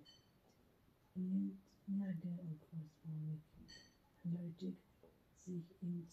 nerge 1.86 2.28
und 2.40 2.60
großformig. 2.62 3.42
Eindeutig 4.24 4.76
sich 5.44 5.64
ihm 5.82 6.06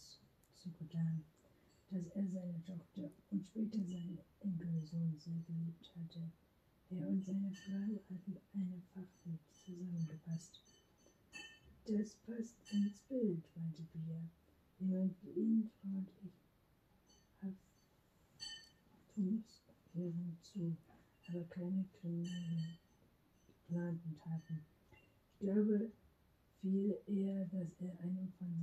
zugetan, 0.53 1.23
dass 1.93 2.07
er 2.07 2.27
seine 2.27 2.63
Tochter 2.63 3.11
und 3.29 3.45
später 3.45 3.77
seinen 3.85 4.17
Enkelsohn 4.39 5.15
sehr 5.15 5.39
geliebt 5.45 5.91
hatte. 5.95 6.31
Er 6.89 7.07
und 7.07 7.23
seine 7.23 7.51
Frau 7.51 8.01
hatten 8.09 8.37
einfach 8.53 9.07
nicht 9.25 9.53
zusammengepasst. 9.53 10.59
Das 11.85 12.15
passt 12.25 12.55
ins 12.71 12.99
Bild, 13.03 13.43
meinte 13.55 13.83
Pia. 13.83 14.27
Jemand 14.79 15.15
wie 15.21 15.39
ihn 15.39 15.69
traut 15.69 16.11
ich 16.23 16.31
Haftungskehren 19.15 20.37
zu, 20.41 20.75
aber 21.27 21.43
keine 21.45 21.85
kriminellen 21.99 22.79
geplanten 23.45 24.17
Taten. 24.17 24.65
Ich 24.91 25.39
glaube 25.39 25.91
viel 26.59 26.97
eher, 27.05 27.45
dass 27.45 27.69
er 27.81 27.99
einer 27.99 28.27
von 28.39 28.59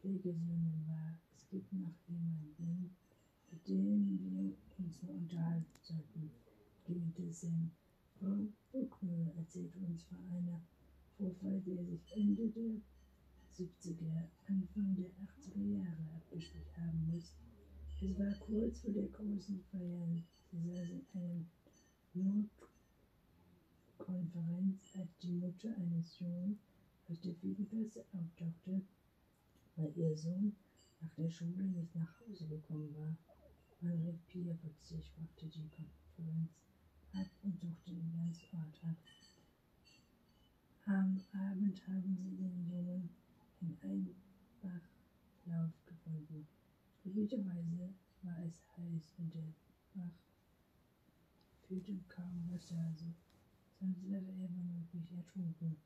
seinen 0.00 0.18
Pflegesöhnen 0.20 0.84
war. 0.86 1.14
Es 1.36 1.48
gibt 1.48 1.72
noch 1.72 1.94
jemanden, 2.08 2.94
mit 3.50 3.68
dem 3.68 4.18
wir 4.20 4.54
uns 4.78 5.02
unterhalten 5.02 5.78
sollten, 5.82 6.30
entgegnete 6.86 7.32
Sam. 7.32 7.70
Frau 8.18 8.48
Buckner 8.72 9.32
erzählte 9.36 9.78
uns 9.80 10.02
von 10.04 10.18
einer 10.30 10.60
Vorfall, 11.16 11.60
der 11.66 11.84
sich 11.84 12.00
Ende 12.14 12.48
der 12.48 12.80
70er, 13.52 14.28
Anfang 14.46 14.94
der 14.96 15.10
80er 15.26 15.64
Jahre 15.64 16.14
abgespielt 16.16 16.76
haben 16.76 17.10
muss. 17.10 17.34
Es 18.02 18.18
war 18.18 18.34
kurz 18.46 18.80
vor 18.80 18.92
der 18.92 19.08
großen 19.08 19.60
Feier. 19.70 20.06
Sie 20.50 20.58
saßen 20.58 21.04
in 21.12 21.20
einer 21.20 21.44
Notkonferenz, 23.98 24.96
als 24.96 25.18
die 25.18 25.32
Mutter 25.32 25.76
eines 25.76 26.18
Jungen 26.18 26.58
aus 27.08 27.20
der 27.20 27.34
vierten 27.34 27.68
Klasse 27.68 28.04
auftauchte, 28.12 28.82
weil 29.80 29.96
ihr 29.96 30.14
Sohn 30.14 30.54
nach 31.00 31.14
der 31.14 31.30
Schule 31.30 31.64
nicht 31.64 31.94
nach 31.94 32.20
Hause 32.20 32.46
gekommen 32.46 32.94
war. 32.96 33.16
Man 33.80 33.98
rief 34.02 34.26
Pia 34.26 34.54
plötzlich, 34.60 35.10
machte 35.16 35.46
die 35.46 35.70
Konferenz 35.70 36.50
ab 37.14 37.26
und 37.42 37.58
suchte 37.58 37.94
den 37.94 38.12
ganzen 38.12 38.44
Ort 38.52 38.78
ab. 38.84 38.96
Am 40.84 41.18
Abend 41.32 41.88
haben 41.88 42.14
sie 42.14 42.36
den 42.36 42.68
Jungen 42.68 43.08
in 43.62 43.78
einem 43.80 44.14
Bachlauf 44.60 45.72
gefunden. 45.86 46.46
Glücklicherweise 47.02 47.94
war 48.22 48.38
es 48.44 48.60
heiß 48.76 49.14
und 49.18 49.32
der 49.32 49.54
Bach 49.94 50.12
führte 51.66 51.98
kaum 52.08 52.50
Wasser, 52.50 52.76
also 52.76 53.06
sonst 53.78 54.02
wäre 54.06 54.26
er 54.26 54.50
womöglich 54.50 55.10
ertrunken. 55.12 55.76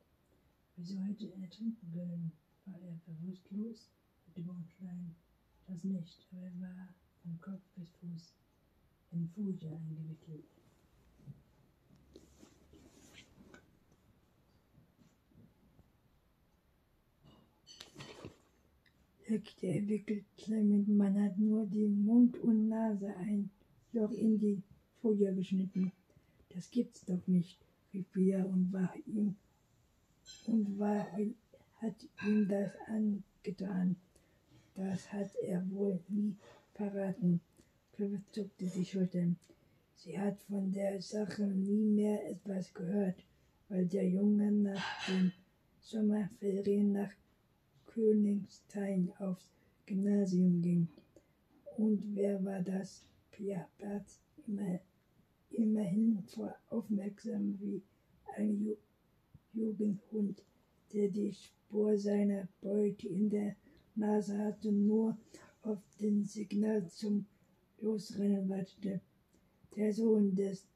Wieso 0.76 0.98
hätte 0.98 1.30
er 1.30 1.48
trinken 1.48 1.92
können? 1.92 2.32
War 2.66 2.80
er 2.80 3.00
bewusstlos? 3.06 3.90
fragte 4.24 4.40
Bornstein. 4.40 5.14
Das 5.66 5.84
nicht, 5.84 6.26
aber 6.30 6.42
er 6.42 6.60
war 6.60 6.94
von 7.22 7.40
Kopf 7.40 7.62
bis 7.76 7.90
Fuß 7.90 8.34
in 9.12 9.28
Folie 9.28 9.70
eingewickelt. 9.70 10.44
legte 19.28 19.66
er 19.66 19.88
wickelt 19.88 20.24
mit 20.48 20.88
man 20.88 21.20
hat 21.22 21.38
nur 21.38 21.66
die 21.66 21.86
Mund 21.86 22.38
und 22.38 22.68
Nase 22.68 23.14
ein 23.16 23.50
Loch 23.92 24.12
in 24.12 24.38
die 24.38 24.62
Folie 25.00 25.34
geschnitten. 25.34 25.92
Das 26.50 26.70
gibt's 26.70 27.04
doch 27.04 27.26
nicht, 27.26 27.58
rief 27.92 28.10
Pia 28.12 28.44
und 28.44 28.72
war 28.72 28.94
ihm 29.06 29.34
und 30.46 30.78
war, 30.78 31.06
hat 31.84 32.08
ihm 32.26 32.48
das 32.48 32.70
angetan. 32.86 33.96
Das 34.74 35.12
hat 35.12 35.30
er 35.42 35.70
wohl 35.70 36.00
nie 36.08 36.34
verraten. 36.72 37.40
Clifford 37.92 38.22
zuckte 38.32 38.66
die 38.66 38.84
Schultern. 38.84 39.36
Sie 39.94 40.18
hat 40.18 40.40
von 40.42 40.72
der 40.72 41.00
Sache 41.00 41.42
nie 41.46 41.84
mehr 41.84 42.30
etwas 42.30 42.72
gehört, 42.72 43.22
weil 43.68 43.86
der 43.86 44.08
Junge 44.08 44.50
nach 44.50 45.06
den 45.06 45.32
Sommerferien 45.80 46.92
nach 46.92 47.12
Königstein 47.86 49.12
aufs 49.18 49.50
Gymnasium 49.86 50.62
ging. 50.62 50.88
Und 51.76 52.02
wer 52.14 52.42
war 52.44 52.60
das? 52.60 53.04
Pia 53.30 53.68
Platz 53.78 54.20
immer, 54.46 54.80
immerhin 55.50 56.22
vor 56.28 56.54
aufmerksam 56.70 57.58
wie 57.60 57.82
ein 58.36 58.64
Ju 58.64 58.76
Jugendhund, 59.52 60.42
der 60.92 61.08
die 61.08 61.32
Spur 61.32 61.98
seiner 61.98 62.48
Beute 62.60 63.08
in 63.08 63.30
der 63.30 63.56
Nase 63.94 64.38
hatte, 64.38 64.72
nur 64.72 65.16
auf 65.62 65.78
den 66.00 66.24
Signal 66.24 66.88
zum 66.88 67.26
Losrennen 67.80 68.48
wartete. 68.48 69.00
Der 69.76 69.92
Sohn 69.92 70.34
des, 70.34 70.66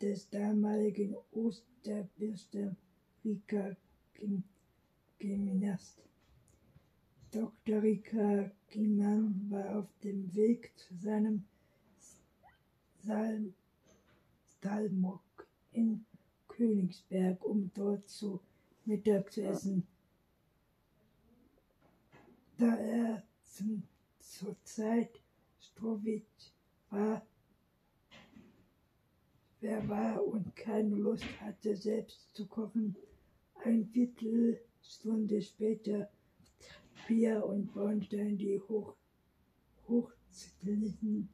des 0.00 0.28
damaligen 0.30 1.16
Osterbürster 1.32 2.76
Rika 3.24 3.76
Gymnast. 5.18 6.02
Dr. 7.32 7.82
Rika 7.82 8.50
Giemann 8.68 9.50
war 9.50 9.78
auf 9.78 9.88
dem 10.02 10.32
Weg 10.34 10.72
zu 10.76 10.94
seinem 10.94 11.44
Stalmok 14.48 15.22
in 15.72 16.04
Königsberg, 16.48 17.44
um 17.44 17.70
dort 17.74 18.08
zu 18.08 18.40
Mittag 18.86 19.32
zu 19.32 19.42
essen. 19.42 19.86
Da 22.56 22.76
er 22.76 23.22
zum, 23.42 23.82
zur 24.20 24.56
Zeit 24.62 25.10
Strowitz 25.58 26.52
war, 26.90 27.26
wer 29.60 29.88
war 29.88 30.24
und 30.24 30.54
keine 30.54 30.94
Lust 30.94 31.26
hatte, 31.40 31.76
selbst 31.76 32.34
zu 32.34 32.46
kochen, 32.46 32.96
ein 33.64 33.86
Viertelstunde 33.86 35.42
später 35.42 36.08
Pia 37.06 37.40
und 37.40 37.72
Bornstein 37.74 38.38
die 38.38 38.60
hoch, 38.60 38.94
hochzittlichen 39.88 41.28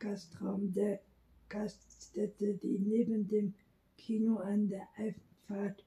Gastraum 0.00 0.72
der 0.72 1.00
Gaststätte, 1.48 2.54
die 2.54 2.78
neben 2.78 3.28
dem 3.28 3.54
Kino 3.96 4.38
an 4.38 4.68
der 4.68 4.88
Einfahrt 4.96 5.84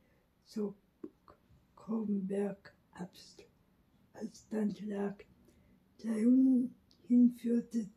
zu 1.90 1.96
Korbenberg 1.96 2.72
Abstand 2.94 4.86
lag. 4.86 5.16
Der 6.04 6.14
hinführte 7.08 7.90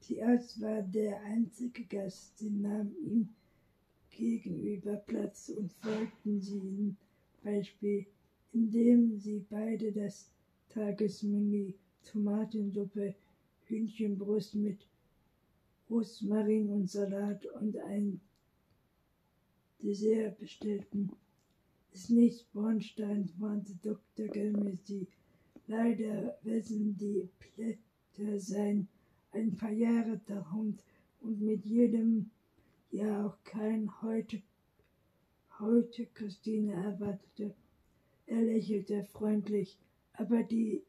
Trias 0.00 0.60
war 0.60 0.82
der 0.82 1.20
einzige 1.24 1.84
Gast. 1.84 2.38
Sie 2.38 2.50
nahm 2.50 2.94
ihm 3.04 3.28
gegenüber 4.10 4.96
Platz 4.96 5.50
und 5.50 5.72
folgten 5.72 6.40
sie 6.40 6.58
ihm 6.58 6.96
Beispiel, 7.44 8.06
indem 8.52 9.18
sie 9.18 9.44
beide 9.50 9.92
das 9.92 10.30
Tagesmenü 10.70 11.74
Tomatensuppe, 12.02 13.14
Hühnchenbrust 13.66 14.54
mit 14.54 14.88
Rosmarin 15.90 16.70
und 16.70 16.90
Salat 16.90 17.44
und 17.46 17.76
ein 17.76 18.20
Dessert 19.82 20.38
bestellten. 20.38 21.10
Ist 21.96 22.10
nicht 22.10 22.52
Bornstein, 22.52 23.32
warnte 23.38 23.74
Dr. 23.82 24.26
Gelmesi. 24.28 25.06
Leider 25.66 26.36
wissen 26.42 26.94
die 26.98 27.26
Blätter 27.38 28.38
sein 28.38 28.86
ein 29.32 29.56
paar 29.56 29.70
Jahre 29.70 30.20
Hund 30.52 30.84
und 31.22 31.40
mit 31.40 31.64
jedem 31.64 32.30
Jahr 32.90 33.24
auch 33.26 33.42
kein 33.44 33.90
heute, 34.02 34.42
heute 35.58 36.04
Christine 36.12 36.74
erwartete. 36.74 37.54
Er 38.26 38.42
lächelte 38.42 39.06
freundlich, 39.06 39.78
aber 40.12 40.42
die 40.42 40.82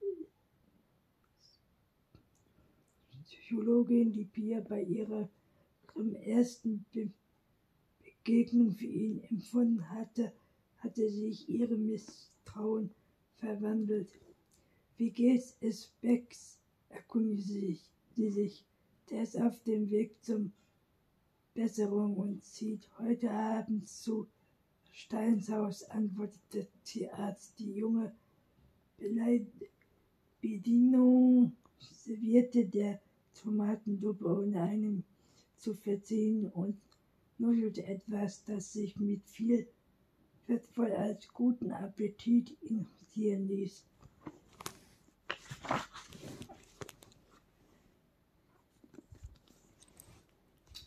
Psychologin, 3.24 4.12
die 4.12 4.26
Pia 4.26 4.60
bei 4.60 4.84
ihrer 4.84 5.30
ersten 6.16 6.86
Be 6.92 7.10
Begegnung 8.04 8.74
für 8.74 8.88
ihn 8.88 9.24
empfunden 9.30 9.90
hatte, 9.90 10.34
hatte 10.80 11.10
sich 11.10 11.50
ihre 11.50 11.78
Misstrauen 11.78 12.92
verwandelt. 13.36 14.10
Wie 14.98 15.12
geht's 15.12 15.58
es 15.62 15.92
Becks? 16.02 16.60
erkundigte 16.90 17.78
sie 18.16 18.30
sich. 18.30 18.66
Der 19.10 19.24
ist 19.24 19.40
auf 19.40 19.62
dem 19.64 19.90
Weg 19.90 20.24
zum 20.24 20.52
Besserung 21.54 22.18
und 22.18 22.44
zieht 22.44 22.90
heute 23.00 23.32
Abend 23.32 23.88
zu 23.88 24.28
Steinshaus, 24.92 25.84
antwortete 25.84 26.68
Tierarzt. 26.84 27.60
Die 27.60 27.74
junge 27.74 28.14
Bedienung 30.42 31.56
servierte 31.80 32.66
der 32.66 33.00
Tomatensuppe 33.36 34.26
ohne 34.26 34.62
einem 34.62 35.04
zu 35.58 35.74
verziehen 35.74 36.50
und 36.50 36.78
nuschelte 37.38 37.86
etwas, 37.86 38.44
das 38.46 38.74
sich 38.74 38.98
mit 38.98 39.24
viel 39.26 39.68
wertvoll 40.48 40.92
als 40.94 41.28
guten 41.34 41.72
Appetit 41.72 42.52
infizieren 42.62 43.48
ließ. 43.48 43.86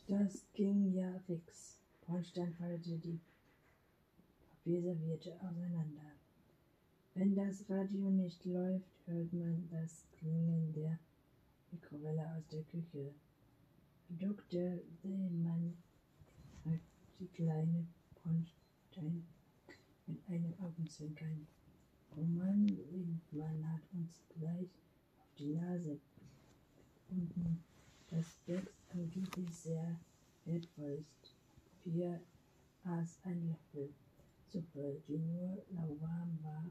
Das 0.08 0.44
ging 0.54 0.92
ja 0.92 1.18
fix. 1.26 1.78
Bornstein 2.06 2.52
faltete 2.54 2.98
die 2.98 3.20
Papierserviette 4.50 5.34
auseinander. 5.40 6.10
Wenn 7.14 7.34
das 7.36 7.68
Radio 7.68 8.10
nicht 8.10 8.44
läuft, 8.44 8.90
hört 9.06 9.32
man 9.32 9.68
das 9.70 10.06
Klingeln 10.18 10.72
der 10.72 10.98
Mikrowelle 11.70 12.26
aus 12.36 12.46
der 12.48 12.62
Küche. 12.64 13.14
Dr. 14.08 14.78
Seemann 15.00 15.76
hat 16.64 16.80
die 17.20 17.28
kleine 17.28 17.86
Bronstein 18.16 19.24
mit 20.10 20.28
einem 20.28 20.54
Augenzwinkern. 20.60 21.46
Roman 22.16 22.66
Windmann 22.90 23.72
hat 23.72 23.82
uns 23.92 24.20
gleich 24.36 24.68
auf 25.18 25.28
die 25.38 25.54
Nase 25.54 25.98
gebunden, 27.08 27.62
dass 28.08 28.26
Bex 28.46 28.66
angeblich 28.92 29.54
sehr 29.54 29.96
wertvoll 30.44 30.98
ist. 31.00 31.34
Pia 31.82 32.20
aß 32.84 33.18
ein 33.24 33.48
Löffel 33.48 33.90
Suppe, 34.52 35.00
die 35.06 35.18
nur 35.18 35.62
lauwarm 35.70 36.38
war 36.42 36.64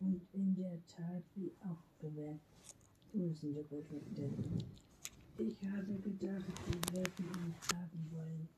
und 0.00 0.22
in 0.32 0.54
der 0.54 0.78
Tat 0.86 1.22
wie 1.34 1.52
gewährt 2.00 2.40
Dosensuppe 3.12 3.82
schmeckte. 3.82 4.30
Ich 5.38 5.56
habe 5.68 5.98
gedacht, 6.00 6.44
sie 6.64 6.96
werden 6.96 7.12
ihn 7.18 7.54
haben 7.74 8.10
wollen. 8.10 8.48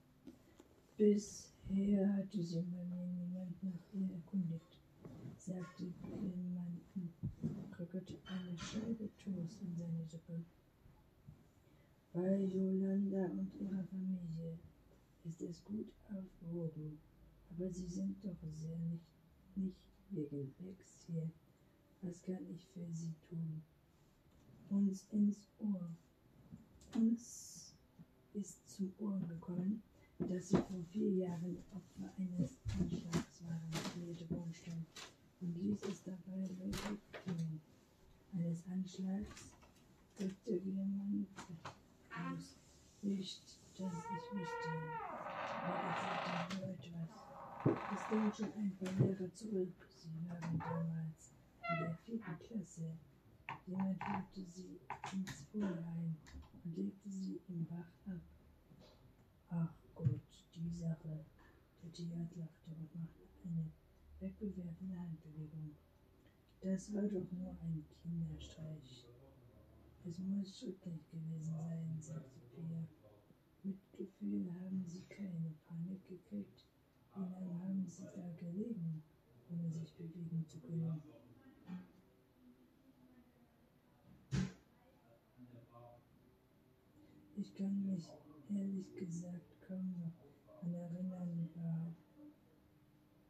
Bisher 1.69 2.16
hatte 2.16 2.43
sie 2.43 2.62
bei 2.62 2.83
mir 2.85 3.07
niemand 3.07 3.62
nach 3.62 3.93
ihr 3.93 4.11
erkundigt, 4.11 4.81
sagte 5.37 5.85
Grillmann 6.03 6.81
und 6.95 7.12
drückte 7.71 8.14
eine 8.25 8.57
Scheibe 8.57 9.11
Toast 9.19 9.61
in 9.61 9.77
seine 9.77 10.03
Suppe. 10.07 10.43
Bei 12.14 12.43
Yolanda 12.43 13.27
und 13.27 13.53
ihrer 13.61 13.85
Familie 13.85 14.59
ist 15.25 15.43
es 15.43 15.62
gut 15.64 15.93
aufgehoben, 16.11 16.99
aber 17.51 17.69
sie 17.71 17.87
sind 17.87 18.16
doch 18.25 18.37
sehr 18.51 18.79
nicht, 18.79 19.07
nicht 19.57 19.77
wegen 20.11 20.55
Wegs 20.61 21.05
hier. 21.07 21.31
Was 22.01 22.23
kann 22.23 22.47
ich 22.51 22.66
für 22.69 22.87
sie 22.93 23.12
tun? 23.29 23.62
Uns 24.71 25.07
ins 25.12 25.49
Ohr. 25.59 25.91
Uns 26.95 27.75
ist 28.33 28.69
zum 28.71 28.91
Ohr 28.99 29.21
gekommen, 29.29 29.83
dass 30.19 30.49
sie 30.49 30.57
vor 30.57 30.83
vier 30.91 31.11
Jahren 31.11 31.57
Opfer 31.71 32.12
eines 32.19 32.59
Anschlags 32.79 33.43
waren, 33.45 33.71
erklärte 33.73 34.25
Bornstein 34.27 34.85
und 35.41 35.55
ließ 35.62 35.83
es 35.85 36.03
dabei 36.03 36.49
tun. 37.25 37.61
Eines 38.33 38.64
Anschlags 38.66 39.53
drückte 40.16 40.59
Giermann 40.59 41.27
aus. 42.11 42.59
Nicht, 43.03 43.61
dass 43.77 43.93
ich 43.93 44.39
wüsste. 44.39 44.71
Aber 45.62 45.79
erzählte 45.89 46.57
nur 46.57 46.69
etwas. 46.75 47.29
Es 47.95 48.09
ging 48.11 48.33
schon 48.33 48.53
ein 48.61 48.77
paar 48.77 49.07
Jahre 49.07 49.33
zurück. 49.35 49.89
Sie 49.97 50.29
waren 50.29 50.59
damals 50.59 51.35
in 51.71 51.85
der 51.85 51.95
vierten 52.05 52.39
Klasse. 52.41 52.97
Jemand 53.66 54.03
führte 54.03 54.51
sie 54.51 54.81
ins 55.12 55.45
Vorheim 55.53 56.16
und 56.64 56.77
legte 56.77 57.09
sie 57.09 57.41
im 57.49 57.66
Bach 57.66 57.93
ab. 58.07 58.21
Ach 59.51 59.78
Gott, 59.99 60.21
die 60.55 60.71
Sache. 60.71 61.25
Der 61.83 61.93
Tierarzt 61.93 62.37
lachte 62.37 62.71
und 62.71 62.95
machte 62.95 63.23
eine 63.45 63.73
wegbewerfende 64.21 64.97
Handbewegung. 64.97 65.75
Das 66.61 66.95
war 66.95 67.03
doch 67.03 67.27
nur 67.33 67.51
ein 67.63 67.85
Kinderstreich. 68.01 69.07
Es 70.05 70.19
muss 70.21 70.57
schrecklich 70.57 71.05
gewesen 71.11 71.43
sein, 71.43 71.97
sagte 71.99 72.39
Pia. 72.55 72.87
Mitgefühl 73.65 74.53
haben 74.61 74.85
Sie 74.87 75.03
keine 75.09 75.53
Panik 75.67 76.07
gekriegt. 76.07 76.65
Wie 77.17 77.21
lange 77.21 77.59
haben 77.59 77.85
Sie 77.85 78.05
da 78.05 78.31
gelegen, 78.37 79.03
ohne 79.51 79.73
sich 79.73 79.93
bewegen 79.97 80.47
zu 80.47 80.61
können? 80.61 81.03
Ich 87.35 87.55
kann 87.55 87.85
mich 87.85 88.09
ehrlich 88.49 88.95
gesagt 88.95 89.58
noch 89.77 90.12
an 90.62 90.75
erinnern, 90.75 91.49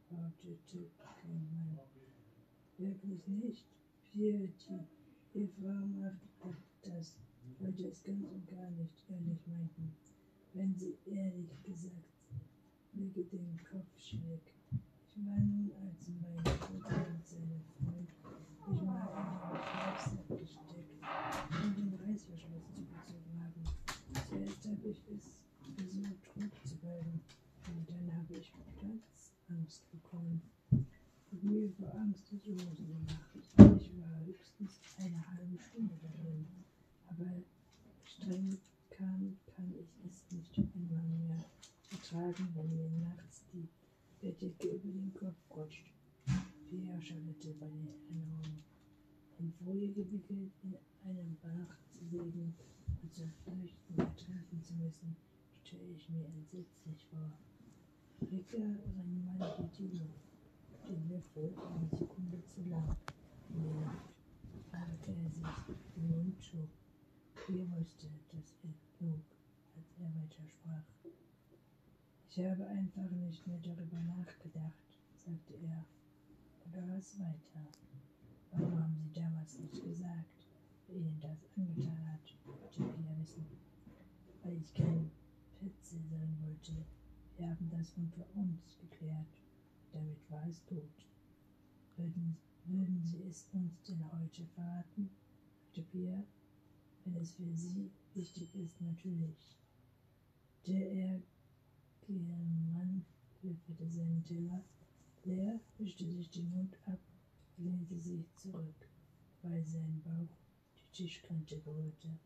behauptete 0.08 0.90
Klingmann. 1.20 1.78
Wirklich 2.76 3.26
nicht. 3.26 3.66
Die 4.14 4.52
Ihr 5.34 5.48
Frau 5.48 5.84
macht 5.86 6.16
das, 6.82 7.16
wollte 7.58 7.88
es 7.88 8.02
ganz 8.04 8.24
und 8.24 8.46
gar 8.48 8.70
nicht 8.70 9.04
ehrlich 9.10 9.46
meinten. 9.46 9.92
Wenn 10.54 10.74
sie 10.74 10.96
ehrlich 11.06 11.62
gesagt 11.62 12.08
lege 12.92 13.24
den 13.24 13.58
Kopf 13.70 13.98
schräg. 13.98 14.54
Ich 15.06 15.16
nun 15.16 15.70
als 15.84 16.08
mein 16.20 16.42
Bruder 16.42 17.06
und 17.10 17.26
seine 17.26 17.60
Freund. 17.76 18.10
Ich 18.70 18.82
mag 18.82 19.10
in 19.14 19.50
den 19.50 19.62
Schlafsack 19.62 20.28
gesteckt 20.28 20.92
und 21.50 21.76
den 21.76 21.94
Reißverschluss 21.94 22.66
zugezogen 22.74 23.42
haben. 23.42 23.62
Zuerst 24.28 24.68
habe 24.68 24.88
ich 24.88 25.02
es 25.08 25.47
versucht, 25.76 26.36
ruhig 26.36 26.52
zu 26.64 26.76
bleiben. 26.76 27.20
Und 27.68 27.90
dann 27.90 28.16
habe 28.16 28.34
ich 28.34 28.52
Platzangst 28.78 29.90
bekommen 29.90 30.40
und 30.70 31.44
mir 31.44 31.70
vor 31.78 31.94
Angst 31.96 32.24
die 32.30 32.40
Hosen 32.40 32.76
gemacht. 32.76 33.36
Ich 33.36 33.98
war 33.98 34.24
höchstens 34.24 34.80
eine 34.98 35.26
halbe 35.28 35.58
Stunde 35.58 35.94
darin. 36.00 36.46
Aber 37.08 37.26
streng 38.04 38.58
kann, 38.90 39.36
kann 39.54 39.74
ich 39.78 39.88
es 40.06 40.24
nicht 40.32 40.58
einmal 40.58 41.06
mehr 41.26 41.44
ertragen, 41.90 42.48
wenn 42.54 42.76
mir 42.76 42.90
nachts 43.06 43.44
die 43.52 43.68
Bettdecke 44.20 44.68
über 44.68 44.88
den 44.88 45.14
Kopf 45.14 45.36
rutscht. 45.50 45.92
Pia 46.68 47.00
schüttelte 47.00 47.54
bei 47.60 47.66
den 47.66 47.88
Erinnerungen. 47.88 48.62
In 49.38 49.52
Folie 49.52 49.92
gewickelt 49.92 50.52
in 50.62 50.74
einem 51.04 51.36
Bach 51.40 51.76
zu 51.88 52.04
liegen 52.10 52.54
und 53.02 53.14
zu 53.14 53.22
fürchten, 53.44 53.98
ertrinken 53.98 54.62
zu 54.62 54.74
müssen, 54.74 55.16
wünschte 55.72 55.92
ich 55.92 56.08
mir 56.08 56.24
entsetzlich 56.24 57.06
war. 57.12 57.32
Ricker 58.22 58.58
rang 58.58 59.38
meine 59.38 59.70
Tür. 59.72 60.06
Den 60.88 61.08
Löffel 61.10 61.54
eine 61.58 61.88
Sekunde 61.90 62.42
zu 62.46 62.62
lang. 62.70 62.96
In 63.50 63.62
der 63.62 63.90
er 64.72 65.30
sich 65.30 65.76
den 65.94 66.08
Mund 66.08 66.42
schob. 66.42 66.68
Wir 67.48 67.70
wusste, 67.72 68.06
dass 68.32 68.54
er 68.62 69.06
log, 69.06 69.20
als 69.76 69.98
er 69.98 70.06
weiter. 70.06 70.84
Ich 72.30 72.38
habe 72.38 72.66
einfach 72.66 73.10
nicht 73.10 73.46
mehr 73.46 73.58
darüber 73.58 74.00
nachgedacht, 74.00 74.98
sagte 75.16 75.54
er. 75.54 75.84
Oder 76.66 76.96
was 76.96 77.18
weiter? 77.18 77.66
Warum 78.52 78.82
haben 78.82 78.96
Sie 78.96 79.12
damals 79.12 79.58
nicht 79.58 79.82
gesagt, 79.82 80.46
wer 80.86 80.96
Ihnen 80.96 81.20
das 81.20 81.46
angetan 81.56 82.12
hat, 82.12 82.34
wollte 82.46 82.70
ich 82.70 82.78
ja 82.78 83.20
wissen. 83.20 83.46
Weil 84.42 84.56
ich 84.56 84.72
keinen 84.72 85.10
14 85.60 86.08
sein 86.08 86.36
wollte. 86.40 86.72
Wir 87.36 87.48
haben 87.48 87.70
das 87.70 87.92
unter 87.96 88.26
uns 88.34 88.78
geklärt. 88.78 89.42
Damit 89.92 90.30
war 90.30 90.46
es 90.48 90.64
tot. 90.64 91.06
Würden, 91.96 92.36
würden 92.64 93.02
Sie 93.02 93.22
es 93.22 93.48
uns 93.52 93.82
denn 93.82 94.04
heute 94.12 94.44
verraten? 94.54 95.10
fragte 95.78 95.82
Pierre. 95.82 96.24
Wenn 97.04 97.16
es 97.16 97.32
für 97.32 97.54
Sie 97.54 97.90
wichtig 98.14 98.54
ist, 98.54 98.80
natürlich. 98.80 99.56
Der 100.66 100.90
ehrgeige 100.90 102.36
Mann 102.72 103.04
löffelte 103.42 103.88
seinen 103.88 104.24
Teller 104.24 104.62
leer, 105.24 105.60
wischte 105.78 106.06
sich 106.06 106.30
den 106.30 106.50
Mund 106.50 106.76
ab, 106.86 107.00
lehnte 107.56 107.98
sich 107.98 108.26
zurück, 108.36 108.88
weil 109.42 109.64
sein 109.64 110.02
Bauch 110.02 110.36
die 110.76 110.96
Tischkante 110.96 111.58
berührte. 111.58 112.18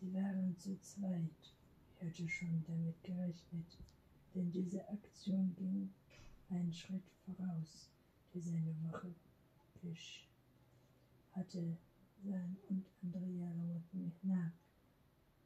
Sie 0.00 0.12
waren 0.14 0.56
zu 0.56 0.78
zweit. 0.80 1.54
Ich 2.02 2.08
hatte 2.08 2.28
schon 2.28 2.64
damit 2.66 3.00
gerechnet, 3.04 3.78
denn 4.34 4.50
diese 4.50 4.88
Aktion 4.88 5.54
ging 5.54 5.88
einen 6.50 6.72
Schritt 6.72 7.08
voraus, 7.24 7.92
der 8.34 8.42
seine 8.42 8.74
Woche 8.82 9.14
Fisch 9.80 10.28
hatte. 11.30 11.76
Sein 12.24 12.56
und 12.68 12.84
Andrea 13.04 13.52
lauerten 13.52 14.02
mich 14.02 14.24
nach 14.24 14.50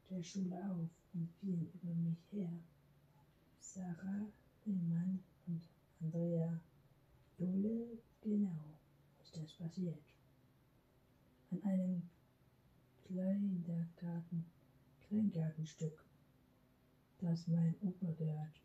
der 0.09 0.23
Schule 0.23 0.57
auf 0.71 0.89
und 1.13 1.31
fielen 1.41 1.71
über 1.75 1.93
mich 1.93 2.33
her. 2.33 2.59
Sarah, 3.61 4.27
Lehmann 4.65 5.21
und 5.47 5.69
Andrea 6.01 6.59
Dole, 7.37 7.99
genau, 8.23 8.79
ist 9.23 9.37
das 9.37 9.53
passiert. 9.53 10.03
An 11.51 11.63
einem 11.65 12.03
Kleingarten, 13.05 14.47
Kleingartenstück, 15.07 16.06
das 17.19 17.47
mein 17.49 17.75
Opa 17.81 18.13
gehört, 18.13 18.61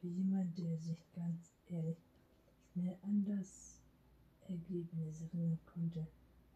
wie 0.00 0.08
jemand, 0.08 0.56
der 0.58 0.78
sich 0.78 1.04
ganz 1.12 1.54
ehrlich 1.68 1.98
nicht 1.98 2.76
mehr 2.76 2.96
an 3.02 3.24
das 3.24 3.80
Ergebnis 4.48 5.22
erinnern 5.22 5.58
konnte, 5.66 6.06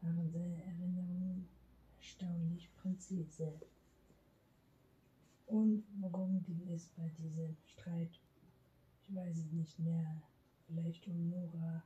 waren 0.03 0.31
seine 0.31 0.63
Erinnerungen 0.65 1.49
erstaunlich 1.97 2.71
präzise. 2.77 3.53
Und 5.47 5.83
worum 5.99 6.43
ging 6.45 6.69
es 6.69 6.87
bei 6.97 7.09
diesem 7.19 7.57
Streit? 7.65 8.21
Ich 9.03 9.15
weiß 9.15 9.37
es 9.37 9.53
nicht 9.53 9.79
mehr. 9.81 10.23
Vielleicht 10.67 11.09
um 11.09 11.29
Nora 11.29 11.83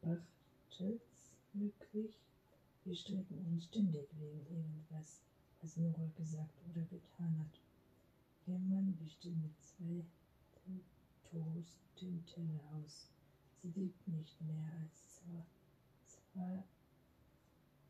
Bartels 0.00 1.36
möglich? 1.52 2.18
Wir 2.84 2.94
streiten 2.94 3.44
uns 3.44 3.64
ständig 3.64 4.08
wegen 4.18 4.46
irgendwas, 4.46 5.20
was 5.60 5.76
Nora 5.76 6.10
gesagt 6.16 6.54
oder 6.70 6.82
getan 6.86 7.38
hat. 7.38 7.67
Ihr 8.48 8.58
Mann 8.60 8.98
wischte 8.98 9.28
mit 9.28 9.52
zwei 9.60 10.06
Toast 11.22 11.76
den 12.00 12.24
Teller 12.24 12.62
aus. 12.72 13.10
Sie 13.60 13.68
liebt 13.68 14.08
nicht 14.08 14.40
mehr 14.40 14.72
als 14.80 15.06
zwei, 15.16 16.64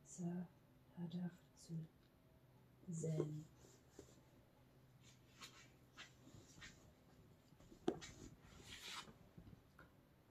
zwei 0.05 0.49
Verdacht 0.97 1.39
zu 1.61 1.87
säen. 2.89 3.45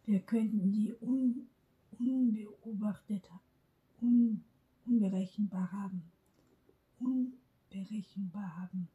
Wir 0.03 0.19
könnten 0.19 0.73
die 0.73 0.93
un, 0.99 1.47
unbeobachtet, 1.97 3.29
un, 4.01 4.43
unberechenbar 4.85 5.71
haben. 5.71 6.03
Unberechenbar 6.99 8.57
haben. 8.57 8.89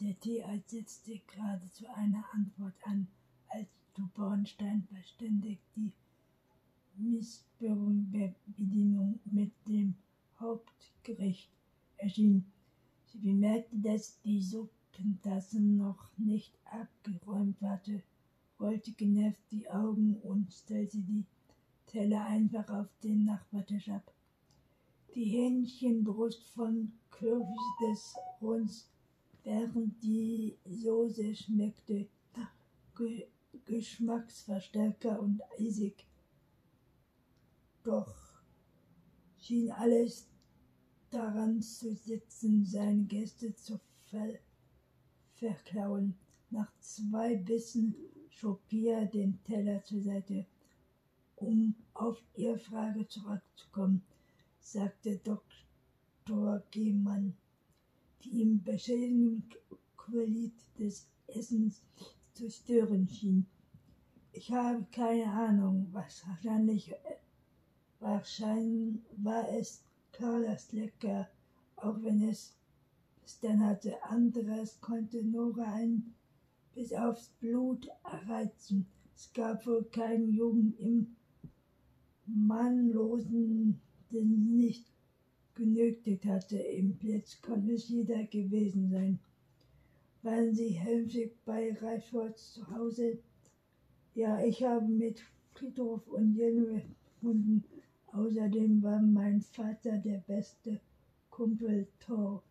Der 0.00 0.18
Tierarzt 0.18 0.70
setzte 0.70 1.20
geradezu 1.26 1.86
eine 1.94 2.24
Antwort 2.32 2.74
an, 2.84 3.08
als 3.48 3.68
du 3.94 4.06
Bornstein 4.14 4.82
verständigt 4.92 5.62
die 5.76 5.92
Missbedingung 6.96 8.00
mit 9.24 9.52
dem 9.68 9.94
Hauptgericht 10.40 11.50
erschien. 11.98 12.44
Sie 13.06 13.18
bemerkte, 13.18 13.76
dass 13.78 14.20
die 14.22 14.42
Suppentasse 14.42 15.60
noch 15.60 16.10
nicht 16.16 16.52
abgeräumt 16.64 17.60
hatte 17.62 18.02
rollte 18.62 18.92
genervt 18.92 19.40
die 19.50 19.68
Augen 19.68 20.16
und 20.22 20.52
stellte 20.52 20.98
die 20.98 21.24
Teller 21.86 22.24
einfach 22.26 22.68
auf 22.70 22.86
den 23.02 23.24
Nachbartisch 23.24 23.88
ab. 23.88 24.14
Die 25.14 25.24
Hähnchenbrust 25.24 26.46
von 26.54 26.92
Clovis 27.10 27.58
des 27.82 28.14
Runds, 28.40 28.88
während 29.44 30.02
die 30.02 30.56
Soße 30.64 31.34
schmeckte 31.34 32.08
Ge 32.96 33.26
Geschmacksverstärker 33.64 35.20
und 35.20 35.40
eisig. 35.58 36.06
Doch 37.84 38.14
schien 39.38 39.70
alles 39.70 40.26
daran 41.10 41.60
zu 41.60 41.94
sitzen, 41.94 42.64
seine 42.64 43.04
Gäste 43.04 43.54
zu 43.54 43.78
ver 44.06 44.38
verklauen. 45.34 46.16
Nach 46.50 46.72
zwei 46.80 47.36
Bissen 47.36 47.94
schob 48.30 48.66
Pia 48.68 49.04
den 49.04 49.42
Teller 49.44 49.82
zur 49.84 50.00
Seite 50.00 50.46
Um 51.36 51.74
auf 51.94 52.22
Ihre 52.34 52.58
Frage 52.58 53.06
zurückzukommen, 53.08 54.02
sagte 54.60 55.18
Dr. 55.18 56.62
Gehmann, 56.70 57.34
die 58.24 58.40
ihm 58.42 58.62
beschädigende 58.62 59.56
Qualität 59.96 60.52
des 60.78 61.08
Essens 61.26 61.82
zu 62.32 62.50
stören 62.50 63.06
schien. 63.08 63.46
Ich 64.32 64.50
habe 64.50 64.86
keine 64.90 65.26
Ahnung, 65.26 65.88
was 65.92 66.26
wahrscheinlich, 66.26 66.94
wahrscheinlich 68.00 69.00
war 69.16 69.48
es 69.50 69.84
Carlas 70.12 70.72
lecker, 70.72 71.28
auch 71.76 72.02
wenn 72.02 72.22
es 72.28 72.56
dann 73.40 73.64
hatte. 73.64 74.02
Anderes 74.04 74.80
konnte 74.80 75.22
Nora 75.24 75.64
ein 75.74 76.14
bis 76.74 76.92
aufs 76.92 77.28
Blut 77.40 77.88
reizen. 78.04 78.86
Es 79.14 79.32
gab 79.32 79.66
wohl 79.66 79.84
keinen 79.84 80.32
Jungen 80.32 80.74
im 80.78 81.16
Mannlosen, 82.26 83.80
den 84.10 84.56
nicht 84.56 84.91
genötigt 85.54 86.24
hatte. 86.24 86.58
Im 86.58 86.94
Blitz 86.94 87.40
konnte 87.42 87.72
es 87.72 87.88
jeder 87.88 88.24
gewesen 88.24 88.90
sein. 88.90 89.18
Waren 90.22 90.54
Sie 90.54 90.80
häufig 90.80 91.32
bei 91.44 91.72
Reifort 91.80 92.38
zu 92.38 92.68
Hause? 92.70 93.18
Ja, 94.14 94.44
ich 94.44 94.62
habe 94.62 94.86
mit 94.86 95.20
Friedhof 95.54 96.06
und 96.08 96.36
Jenny 96.36 96.82
gefunden. 97.04 97.64
Außerdem 98.12 98.82
war 98.82 99.00
mein 99.00 99.40
Vater 99.40 99.98
der 99.98 100.18
beste 100.26 100.80
Kumpel 101.30 101.88
Thor. 101.98 102.42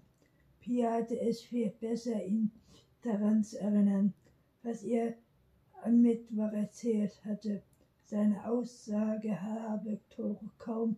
Pia 0.60 0.91
hatte 0.91 1.20
es 1.20 1.41
viel 1.41 1.70
besser, 1.80 2.24
ihn 2.26 2.52
daran 3.04 3.43
zu 3.43 3.60
erinnern, 3.60 4.14
was 4.64 4.84
er 4.84 5.16
am 5.84 6.02
Mittwoch 6.02 6.52
erzählt 6.52 7.24
hatte. 7.26 7.62
Seine 8.06 8.45
Aussage 8.45 9.41
habe 9.41 9.99
Tore 10.10 10.49
kaum 10.58 10.95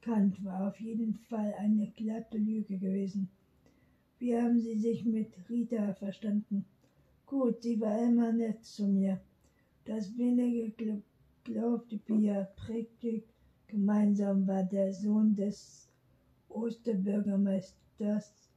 gekannt, 0.00 0.44
war 0.44 0.68
auf 0.68 0.80
jeden 0.80 1.14
Fall 1.14 1.54
eine 1.58 1.90
glatte 1.90 2.38
Lüge 2.38 2.78
gewesen. 2.78 3.28
Wie 4.18 4.36
haben 4.36 4.60
Sie 4.60 4.76
sich 4.76 5.04
mit 5.04 5.32
Rita 5.48 5.94
verstanden? 5.94 6.64
Gut, 7.26 7.62
sie 7.62 7.80
war 7.80 8.02
immer 8.02 8.32
nett 8.32 8.64
zu 8.64 8.88
mir. 8.88 9.20
Das 9.84 10.16
wenige 10.16 11.02
glaubte 11.44 11.98
Pia 11.98 12.44
prägtig 12.56 13.24
gemeinsam 13.66 14.46
war 14.46 14.64
der 14.64 14.92
Sohn 14.92 15.34
des 15.34 15.88
Osterbürgermeisters 16.48 18.50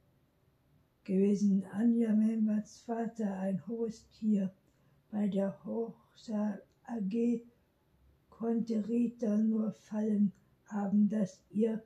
gewesen. 1.04 1.64
Anja 1.72 2.12
Memberts 2.12 2.80
Vater 2.80 3.38
ein 3.38 3.66
hohes 3.66 4.08
Tier. 4.10 4.50
Bei 5.10 5.28
der 5.28 5.64
Hochsaal 5.64 6.62
AG 6.84 7.40
konnte 8.30 8.88
Rita 8.88 9.36
nur 9.36 9.72
fallen 9.72 10.32
haben, 10.72 11.08
dass 11.08 11.40
ihr 11.50 11.82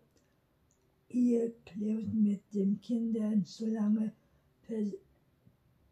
Eheklärung 1.08 2.22
mit 2.22 2.42
den 2.52 2.80
Kindern 2.80 3.44
so 3.44 3.66
lange 3.66 4.12
pers 4.62 4.92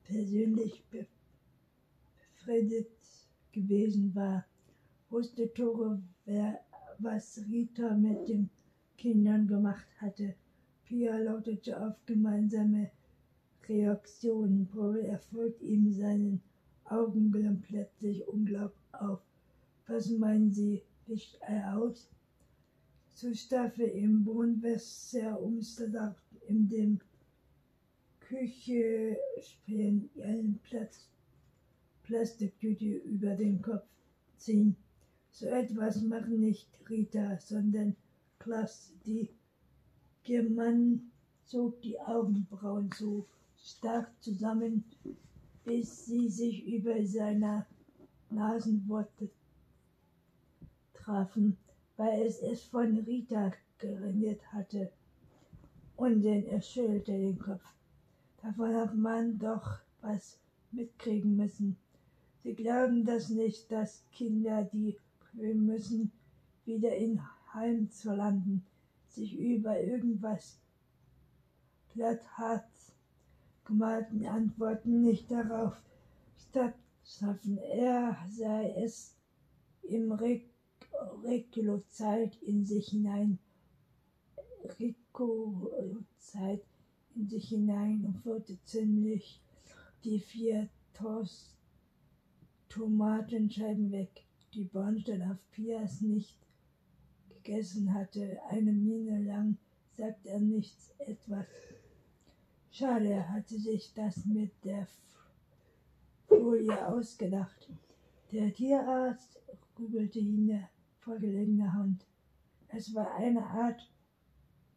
persönlich 0.05 0.85
befriedet 2.37 2.91
gewesen 3.53 4.15
war. 4.15 4.45
Wusste 5.09 5.53
Tore, 5.55 6.03
wer, 6.25 6.61
was 6.99 7.41
Rita 7.49 7.95
mit 7.95 8.29
den 8.29 8.51
Kindern 8.99 9.47
gemacht 9.47 9.87
hatte. 10.01 10.35
Pia 10.85 11.17
lautete 11.17 11.81
auf 11.81 11.95
gemeinsame 12.05 12.91
Reaktionen. 13.69 14.67
Paul 14.67 14.99
erfolgt 14.99 15.63
ihm 15.63 15.91
seinen 15.91 16.43
Augen 16.85 17.33
glühen 17.33 17.61
plötzlich 17.63 18.27
unglaublich 18.29 18.95
auf. 18.95 19.21
Was 19.87 20.11
meinen 20.11 20.51
Sie? 20.51 20.83
Licht 21.07 21.39
er 21.43 21.79
aus? 21.79 22.14
Zur 23.15 23.35
Staffel 23.35 23.87
im 23.87 24.27
Wohnwasser 24.27 25.41
umsagt 25.41 26.21
in 26.49 26.69
dem 26.69 27.01
Küche 28.19 29.17
spielen 29.41 30.11
ihren 30.17 30.59
Platz 30.65 31.09
Plastiktüte 32.03 32.85
über 32.85 33.35
den 33.35 33.63
Kopf 33.63 33.87
ziehen. 34.37 34.77
So 35.31 35.47
etwas 35.47 36.03
macht 36.03 36.29
nicht 36.29 36.69
Rita, 36.89 37.39
sondern 37.39 37.97
Klaus. 38.39 38.93
Die 39.07 39.31
German 40.25 41.13
zog 41.45 41.81
die 41.83 41.99
Augenbrauen 42.01 42.91
so 42.97 43.27
stark 43.57 44.11
zusammen, 44.21 44.85
bis 45.65 46.07
sie 46.07 46.29
sich 46.29 46.67
über 46.67 47.05
seiner 47.07 47.67
Nasenworte 48.31 49.31
trafen, 50.95 51.57
weil 51.97 52.23
es 52.23 52.41
es 52.43 52.65
von 52.65 52.99
Rita 52.99 53.53
geredet 53.79 54.41
hatte. 54.53 54.91
Und 55.97 56.23
den 56.23 56.47
erschüttelte 56.49 57.13
den 57.13 57.39
Kopf. 57.39 57.65
Davon 58.43 58.75
hat 58.75 58.95
man 58.95 59.39
doch 59.39 59.79
was 60.01 60.39
mitkriegen 60.73 61.37
müssen. 61.37 61.77
Sie 62.43 62.55
glauben 62.55 63.05
das 63.05 63.31
nicht, 63.31 63.71
dass 63.71 64.05
Kinder, 64.13 64.65
die 64.65 64.97
prüfen 65.21 65.65
müssen, 65.65 66.13
wieder 66.65 66.95
in 66.97 67.21
Heim 67.53 67.91
zu 67.91 68.13
landen, 68.15 68.67
sich 69.07 69.39
über 69.39 69.81
irgendwas 69.81 70.59
platthart 71.93 72.65
gemalten 73.65 74.27
Antworten 74.27 75.03
nicht 75.03 75.31
darauf 75.31 75.81
stattschaffen. 76.37 77.57
Er 77.59 78.17
sei 78.29 78.75
es 78.77 79.17
im 79.83 80.13
Reculo-Zeit 81.25 82.37
in 82.43 82.65
sich 82.65 82.89
hinein, 82.89 83.39
Reculo-Zeit 84.79 86.63
in 87.15 87.29
sich 87.29 87.49
hinein 87.49 88.05
und 88.05 88.25
wurde 88.25 88.59
ziemlich 88.65 89.41
die 90.05 90.19
vier 90.21 90.69
Toast 90.93 91.55
Tomatenscheiben 92.69 93.91
weg, 93.93 94.25
die 94.53 94.65
Bornstein 94.65 95.23
auf 95.23 95.39
Pias 95.53 96.01
nicht 96.01 96.37
gegessen 97.29 97.95
hatte. 97.95 98.41
Eine 98.49 98.73
Miene 98.73 99.23
lang 99.23 99.59
sagte 99.97 100.31
er 100.31 100.41
nichts, 100.41 100.93
etwas. 100.99 101.47
Schade, 102.71 103.11
er 103.11 103.29
hatte 103.33 103.59
sich 103.59 103.93
das 103.95 104.25
mit 104.27 104.53
der 104.65 104.89
Folie 106.27 106.87
ausgedacht. 106.89 107.69
Der 108.33 108.53
Tierarzt 108.53 109.39
rübelte 109.79 110.19
ihn 110.19 110.49
der 110.49 110.69
vorgelegene 111.05 111.73
Hand. 111.73 112.07
Es 112.69 112.95
war 112.95 113.15
eine 113.15 113.45
Art 113.45 113.91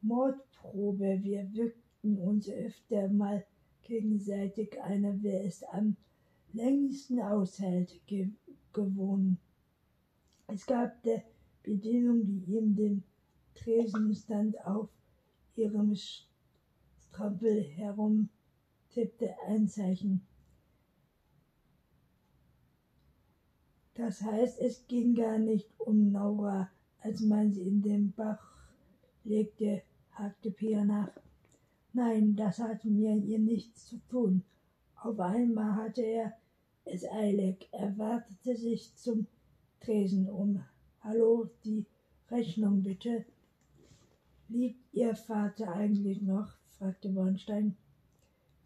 Mordprobe. 0.02 1.20
Wir 1.24 1.52
wirkten 1.54 2.18
uns 2.20 2.50
öfter 2.50 3.08
mal 3.10 3.46
gegenseitig 3.84 4.80
einer, 4.82 5.22
wer 5.24 5.46
es 5.46 5.64
am 5.64 5.96
längsten 6.54 7.22
aushält, 7.22 8.06
ge 8.06 8.30
gewohnt. 8.74 9.40
Es 10.48 10.66
gab 10.66 11.02
der 11.04 11.24
Bedienung, 11.64 12.26
die 12.26 12.44
ihm 12.58 12.76
den 12.76 13.04
Tresenstand 13.56 14.64
auf 14.66 14.90
ihrem 15.56 15.96
Strampel 15.96 17.64
herum 17.64 18.30
tippte, 18.90 19.34
ein 19.48 19.68
Zeichen. 19.68 20.22
Das 23.98 24.22
heißt, 24.22 24.60
es 24.60 24.86
ging 24.86 25.16
gar 25.16 25.40
nicht 25.40 25.68
um 25.80 26.12
Nora, 26.12 26.70
als 27.02 27.22
man 27.22 27.52
sie 27.52 27.64
in 27.64 27.82
den 27.82 28.12
Bach 28.12 28.40
legte, 29.24 29.82
hakte 30.12 30.52
Pia 30.52 30.86
nach. 30.86 31.10
Nein, 31.94 32.36
das 32.36 32.60
hatte 32.60 32.90
mir 32.90 33.16
ihr 33.16 33.40
nichts 33.40 33.88
zu 33.88 33.98
tun. 34.08 34.44
Auf 35.02 35.20
einmal 35.20 35.76
hatte 35.76 36.04
er 36.04 36.34
es 36.86 37.10
eilig. 37.10 37.68
Er 37.72 37.98
wartete 37.98 38.56
sich 38.56 38.96
zum 38.96 39.26
Tresen 39.80 40.30
um. 40.30 40.64
Hallo, 41.02 41.50
die 41.66 41.84
Rechnung 42.30 42.84
bitte. 42.84 43.26
Liebt 44.48 44.94
Ihr 44.94 45.16
Vater 45.16 45.72
eigentlich 45.74 46.22
noch? 46.22 46.52
fragte 46.78 47.10
Bornstein. 47.10 47.76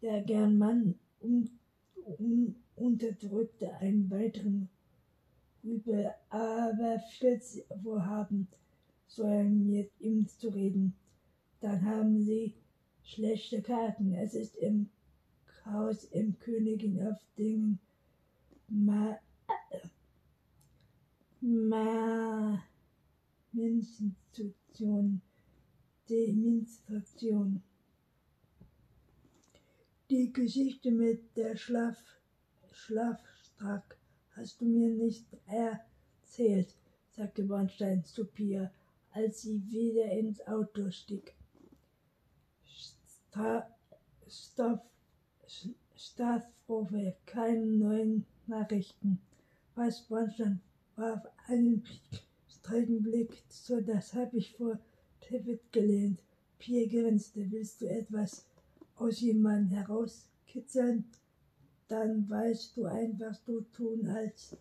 Der 0.02 0.20
Gernmann 0.22 0.98
um, 1.20 1.48
um, 2.18 2.54
unterdrückte 2.76 3.72
einen 3.76 4.10
weiteren 4.10 4.68
Übel, 5.62 6.10
aber 6.28 7.00
Fritz 7.18 7.60
vorhaben, 7.82 8.48
so 9.06 9.26
mit 9.26 9.90
ihm 10.00 10.26
zu 10.26 10.48
reden. 10.48 10.94
Dann 11.60 11.84
haben 11.84 12.20
Sie 12.20 12.54
schlechte 13.04 13.62
Karten. 13.62 14.12
Es 14.14 14.34
ist 14.34 14.56
im 14.56 14.90
Haus 15.64 16.04
im 16.04 16.38
Königin 16.38 17.06
auf 17.06 17.18
Dingen 17.38 17.78
Ma, 18.68 19.18
Ma 21.40 22.62
Demonstration. 23.52 25.20
Demonstration. 26.08 27.62
Die 30.10 30.32
Geschichte 30.32 30.90
mit 30.90 31.36
der 31.36 31.56
Schlaf, 31.56 31.96
Schlafstrack 32.72 33.96
hast 34.36 34.60
du 34.60 34.64
mir 34.64 34.88
nicht 34.88 35.26
erzählt. 35.46 36.74
sagte 37.10 37.44
Bornstein 37.44 38.04
zu 38.04 38.24
Pia, 38.24 38.70
als 39.12 39.42
sie 39.42 39.62
wieder 39.70 40.10
ins 40.12 40.46
Auto 40.46 40.90
stieg. 40.90 41.34
Sta 42.64 43.68
Stoff, 44.28 44.80
Staatsprobe, 45.94 47.16
keine 47.26 47.66
neuen 47.66 48.24
Nachrichten. 48.46 49.20
Was 49.74 50.02
Bornstein 50.02 50.60
warf 50.96 51.26
einen 51.46 51.84
strengen 52.48 53.02
Blick, 53.02 53.42
so 53.48 53.80
das 53.80 54.14
habe 54.14 54.38
ich 54.38 54.56
vor 54.56 54.78
David 55.28 55.72
gelehnt. 55.72 56.22
Pia 56.58 56.86
grinste. 56.86 57.50
Willst 57.50 57.80
du 57.80 57.86
etwas 57.90 58.46
aus 58.96 59.20
jemandem 59.20 59.76
herauskitzeln? 59.76 61.04
Dann 61.92 62.26
weißt 62.26 62.74
du 62.78 62.86
einfach 62.86 63.34
so 63.46 63.60
tun, 63.76 64.08
als 64.08 64.56